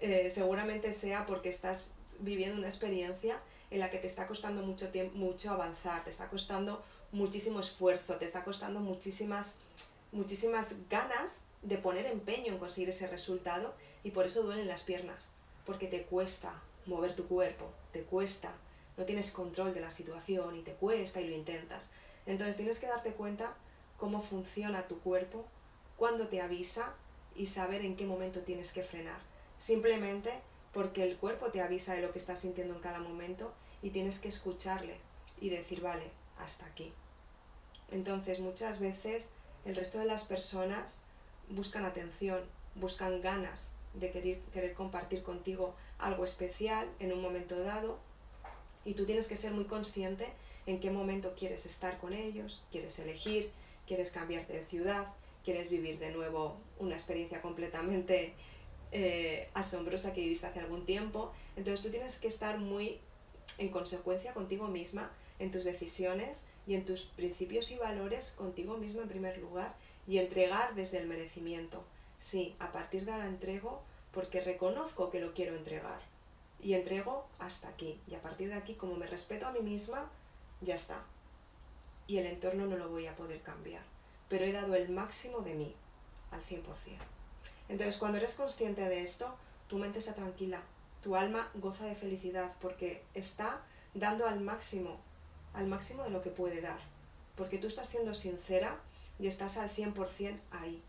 eh, 0.00 0.30
seguramente 0.30 0.92
sea 0.92 1.26
porque 1.26 1.48
estás 1.48 1.88
viviendo 2.20 2.58
una 2.58 2.68
experiencia 2.68 3.38
en 3.70 3.80
la 3.80 3.90
que 3.90 3.98
te 3.98 4.06
está 4.06 4.26
costando 4.26 4.62
mucho, 4.62 4.90
tiempo, 4.90 5.16
mucho 5.16 5.50
avanzar, 5.50 6.04
te 6.04 6.10
está 6.10 6.28
costando 6.28 6.82
muchísimo 7.12 7.60
esfuerzo, 7.60 8.16
te 8.16 8.24
está 8.24 8.44
costando 8.44 8.80
muchísimas, 8.80 9.56
muchísimas 10.12 10.88
ganas 10.90 11.40
de 11.62 11.78
poner 11.78 12.06
empeño 12.06 12.52
en 12.52 12.58
conseguir 12.58 12.90
ese 12.90 13.08
resultado 13.08 13.74
y 14.02 14.10
por 14.10 14.26
eso 14.26 14.42
duelen 14.42 14.68
las 14.68 14.84
piernas, 14.84 15.30
porque 15.64 15.86
te 15.86 16.02
cuesta 16.02 16.60
mover 16.86 17.16
tu 17.16 17.26
cuerpo, 17.26 17.70
te 17.92 18.02
cuesta, 18.02 18.52
no 18.96 19.04
tienes 19.04 19.30
control 19.30 19.72
de 19.72 19.80
la 19.80 19.90
situación 19.90 20.56
y 20.56 20.62
te 20.62 20.74
cuesta 20.74 21.20
y 21.20 21.28
lo 21.28 21.34
intentas. 21.34 21.90
Entonces 22.26 22.56
tienes 22.56 22.78
que 22.78 22.86
darte 22.86 23.12
cuenta 23.12 23.54
cómo 23.96 24.22
funciona 24.22 24.86
tu 24.86 24.98
cuerpo, 25.00 25.44
cuándo 25.96 26.28
te 26.28 26.40
avisa 26.40 26.94
y 27.36 27.46
saber 27.46 27.84
en 27.84 27.96
qué 27.96 28.06
momento 28.06 28.40
tienes 28.40 28.72
que 28.72 28.84
frenar. 28.84 29.18
Simplemente 29.58 30.32
porque 30.72 31.04
el 31.04 31.16
cuerpo 31.16 31.50
te 31.50 31.60
avisa 31.60 31.94
de 31.94 32.02
lo 32.02 32.12
que 32.12 32.18
estás 32.18 32.40
sintiendo 32.40 32.74
en 32.74 32.80
cada 32.80 33.00
momento 33.00 33.52
y 33.82 33.90
tienes 33.90 34.18
que 34.18 34.28
escucharle 34.28 34.96
y 35.40 35.48
decir, 35.50 35.80
vale, 35.80 36.10
hasta 36.38 36.66
aquí. 36.66 36.92
Entonces 37.90 38.40
muchas 38.40 38.80
veces 38.80 39.30
el 39.64 39.76
resto 39.76 39.98
de 39.98 40.06
las 40.06 40.24
personas 40.24 40.98
buscan 41.48 41.84
atención, 41.84 42.40
buscan 42.74 43.20
ganas 43.20 43.72
de 43.94 44.10
querer, 44.10 44.40
querer 44.52 44.74
compartir 44.74 45.22
contigo 45.22 45.74
algo 45.98 46.24
especial 46.24 46.88
en 46.98 47.12
un 47.12 47.22
momento 47.22 47.58
dado 47.62 47.98
y 48.84 48.94
tú 48.94 49.06
tienes 49.06 49.28
que 49.28 49.36
ser 49.36 49.52
muy 49.52 49.64
consciente 49.64 50.26
en 50.66 50.80
qué 50.80 50.90
momento 50.90 51.34
quieres 51.36 51.66
estar 51.66 51.98
con 51.98 52.12
ellos, 52.12 52.64
quieres 52.70 52.98
elegir, 52.98 53.50
quieres 53.86 54.10
cambiarte 54.10 54.54
de 54.54 54.64
ciudad, 54.64 55.06
quieres 55.44 55.70
vivir 55.70 55.98
de 55.98 56.10
nuevo 56.10 56.56
una 56.78 56.94
experiencia 56.94 57.40
completamente 57.40 58.34
eh, 58.90 59.48
asombrosa 59.54 60.14
que 60.14 60.22
viviste 60.22 60.46
hace 60.46 60.60
algún 60.60 60.86
tiempo. 60.86 61.32
Entonces 61.56 61.82
tú 61.82 61.90
tienes 61.90 62.18
que 62.18 62.28
estar 62.28 62.58
muy 62.58 62.98
en 63.58 63.68
consecuencia 63.68 64.32
contigo 64.32 64.68
misma, 64.68 65.12
en 65.38 65.50
tus 65.50 65.64
decisiones 65.64 66.46
y 66.66 66.74
en 66.74 66.84
tus 66.84 67.02
principios 67.02 67.70
y 67.70 67.76
valores 67.76 68.30
contigo 68.32 68.78
mismo 68.78 69.02
en 69.02 69.08
primer 69.08 69.38
lugar 69.38 69.74
y 70.06 70.18
entregar 70.18 70.74
desde 70.74 70.98
el 70.98 71.06
merecimiento. 71.06 71.84
Sí, 72.18 72.56
a 72.58 72.72
partir 72.72 73.04
de 73.04 73.12
ahora 73.12 73.26
entrego 73.26 73.82
porque 74.12 74.40
reconozco 74.40 75.10
que 75.10 75.20
lo 75.20 75.34
quiero 75.34 75.56
entregar 75.56 76.00
y 76.62 76.74
entrego 76.74 77.26
hasta 77.38 77.68
aquí 77.68 78.00
y 78.08 78.14
a 78.14 78.22
partir 78.22 78.48
de 78.48 78.54
aquí 78.54 78.74
como 78.74 78.94
me 78.94 79.06
respeto 79.06 79.46
a 79.46 79.52
mí 79.52 79.60
misma, 79.60 80.10
ya 80.60 80.76
está. 80.76 81.04
Y 82.06 82.18
el 82.18 82.26
entorno 82.26 82.66
no 82.66 82.76
lo 82.76 82.88
voy 82.88 83.06
a 83.06 83.16
poder 83.16 83.42
cambiar 83.42 83.93
pero 84.34 84.46
he 84.46 84.52
dado 84.52 84.74
el 84.74 84.88
máximo 84.88 85.42
de 85.42 85.54
mí, 85.54 85.76
al 86.32 86.42
100%. 86.42 86.64
Entonces, 87.68 87.96
cuando 87.98 88.18
eres 88.18 88.34
consciente 88.34 88.82
de 88.82 89.00
esto, 89.00 89.32
tu 89.68 89.78
mente 89.78 90.00
está 90.00 90.12
tranquila, 90.12 90.60
tu 91.04 91.14
alma 91.14 91.48
goza 91.54 91.84
de 91.84 91.94
felicidad 91.94 92.52
porque 92.60 93.04
está 93.14 93.62
dando 93.94 94.26
al 94.26 94.40
máximo, 94.40 94.98
al 95.52 95.68
máximo 95.68 96.02
de 96.02 96.10
lo 96.10 96.20
que 96.20 96.30
puede 96.30 96.60
dar, 96.60 96.80
porque 97.36 97.58
tú 97.58 97.68
estás 97.68 97.86
siendo 97.86 98.12
sincera 98.12 98.80
y 99.20 99.28
estás 99.28 99.56
al 99.56 99.70
100% 99.70 100.40
ahí. 100.50 100.82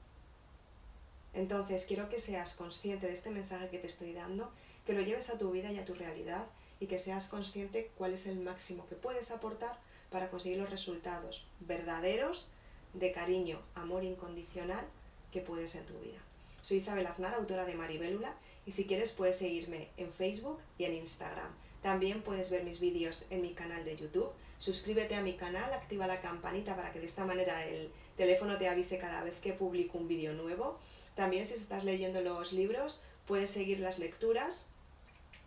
Entonces, 1.36 1.86
quiero 1.86 2.10
que 2.10 2.20
seas 2.20 2.56
consciente 2.56 3.06
de 3.06 3.14
este 3.14 3.30
mensaje 3.30 3.70
que 3.70 3.78
te 3.78 3.86
estoy 3.86 4.14
dando, 4.14 4.52
que 4.88 4.94
lo 4.94 5.02
lleves 5.02 5.30
a 5.30 5.38
tu 5.38 5.52
vida 5.52 5.72
y 5.72 5.78
a 5.78 5.86
tu 5.86 5.94
realidad 5.94 6.48
y 6.80 6.88
que 6.88 6.98
seas 6.98 7.28
consciente 7.28 7.92
cuál 7.96 8.16
es 8.16 8.26
el 8.26 8.40
máximo 8.40 8.88
que 8.88 8.96
puedes 8.96 9.30
aportar 9.30 9.78
para 10.10 10.32
conseguir 10.32 10.58
los 10.58 10.72
resultados 10.72 11.46
verdaderos 11.60 12.50
de 12.96 13.12
cariño, 13.12 13.60
amor 13.76 14.04
incondicional 14.04 14.86
que 15.32 15.42
puedes 15.42 15.76
en 15.76 15.86
tu 15.86 15.94
vida. 16.00 16.20
Soy 16.62 16.78
Isabel 16.78 17.08
Aznar, 17.08 17.36
autora 17.36 17.66
de 17.66 17.76
Maribélula, 17.76 18.34
y 18.66 18.72
si 18.72 18.88
quieres 18.88 19.12
puedes 19.12 19.38
seguirme 19.38 19.90
en 19.98 20.12
Facebook 20.12 20.60
y 20.78 20.86
en 20.86 20.96
Instagram. 20.96 21.52
También 21.82 22.22
puedes 22.22 22.50
ver 22.50 22.64
mis 22.64 22.80
vídeos 22.80 23.28
en 23.30 23.42
mi 23.42 23.54
canal 23.54 23.86
de 23.86 23.96
YouTube, 23.96 24.32
suscríbete 24.58 25.16
a 25.16 25.22
mi 25.22 25.34
canal, 25.34 25.72
activa 25.74 26.08
la 26.08 26.22
campanita 26.22 26.76
para 26.76 26.92
que 26.92 27.00
de 27.00 27.06
esta 27.06 27.26
manera 27.26 27.66
el 27.66 27.92
teléfono 28.18 28.58
te 28.58 28.70
avise 28.70 28.98
cada 28.98 29.24
vez 29.24 29.38
que 29.40 29.54
publico 29.54 29.98
un 29.98 30.08
vídeo 30.08 30.34
nuevo. 30.34 30.80
También 31.16 31.46
si 31.46 31.54
estás 31.54 31.84
leyendo 31.84 32.22
los 32.22 32.54
libros, 32.54 33.04
puedes 33.28 33.50
seguir 33.50 33.80
las 33.80 34.00
lecturas 34.00 34.68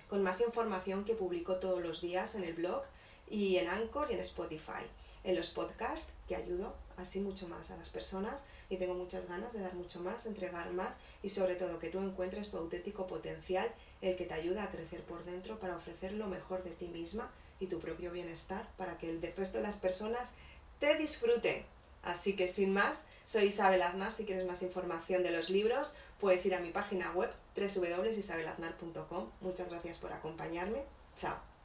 con 0.08 0.22
más 0.22 0.40
información 0.40 1.04
que 1.04 1.14
publico 1.14 1.56
todos 1.56 1.82
los 1.82 2.00
días 2.00 2.34
en 2.34 2.44
el 2.44 2.54
blog 2.54 2.82
y 3.30 3.56
en 3.56 3.68
Anchor 3.68 4.10
y 4.10 4.14
en 4.14 4.20
Spotify. 4.20 4.84
En 5.24 5.36
los 5.36 5.50
podcasts, 5.50 6.12
que 6.26 6.36
ayudo 6.36 6.74
así 6.96 7.20
mucho 7.20 7.48
más 7.48 7.70
a 7.70 7.76
las 7.76 7.90
personas 7.90 8.44
y 8.70 8.76
tengo 8.76 8.94
muchas 8.94 9.28
ganas 9.28 9.52
de 9.52 9.60
dar 9.60 9.74
mucho 9.74 10.00
más, 10.00 10.26
entregar 10.26 10.70
más 10.72 10.96
y 11.22 11.28
sobre 11.28 11.54
todo 11.54 11.78
que 11.78 11.90
tú 11.90 11.98
encuentres 11.98 12.50
tu 12.50 12.56
auténtico 12.56 13.06
potencial, 13.06 13.68
el 14.00 14.16
que 14.16 14.24
te 14.24 14.34
ayuda 14.34 14.64
a 14.64 14.70
crecer 14.70 15.02
por 15.02 15.24
dentro 15.24 15.58
para 15.58 15.76
ofrecer 15.76 16.12
lo 16.12 16.26
mejor 16.28 16.62
de 16.62 16.70
ti 16.70 16.88
misma 16.88 17.30
y 17.60 17.66
tu 17.66 17.80
propio 17.80 18.12
bienestar 18.12 18.68
para 18.76 18.98
que 18.98 19.10
el 19.10 19.20
resto 19.20 19.58
de 19.58 19.64
las 19.64 19.78
personas 19.78 20.32
te 20.78 20.96
disfruten. 20.96 21.64
Así 22.02 22.36
que 22.36 22.48
sin 22.48 22.72
más, 22.72 23.06
soy 23.24 23.46
Isabel 23.46 23.82
Aznar. 23.82 24.12
Si 24.12 24.24
quieres 24.24 24.46
más 24.46 24.62
información 24.62 25.22
de 25.22 25.30
los 25.30 25.50
libros, 25.50 25.94
puedes 26.20 26.44
ir 26.46 26.54
a 26.54 26.60
mi 26.60 26.70
página 26.70 27.12
web 27.12 27.30
www.isabelaznar.com. 27.56 29.30
Muchas 29.40 29.68
gracias 29.68 29.98
por 29.98 30.12
acompañarme. 30.12 30.84
Chao. 31.16 31.57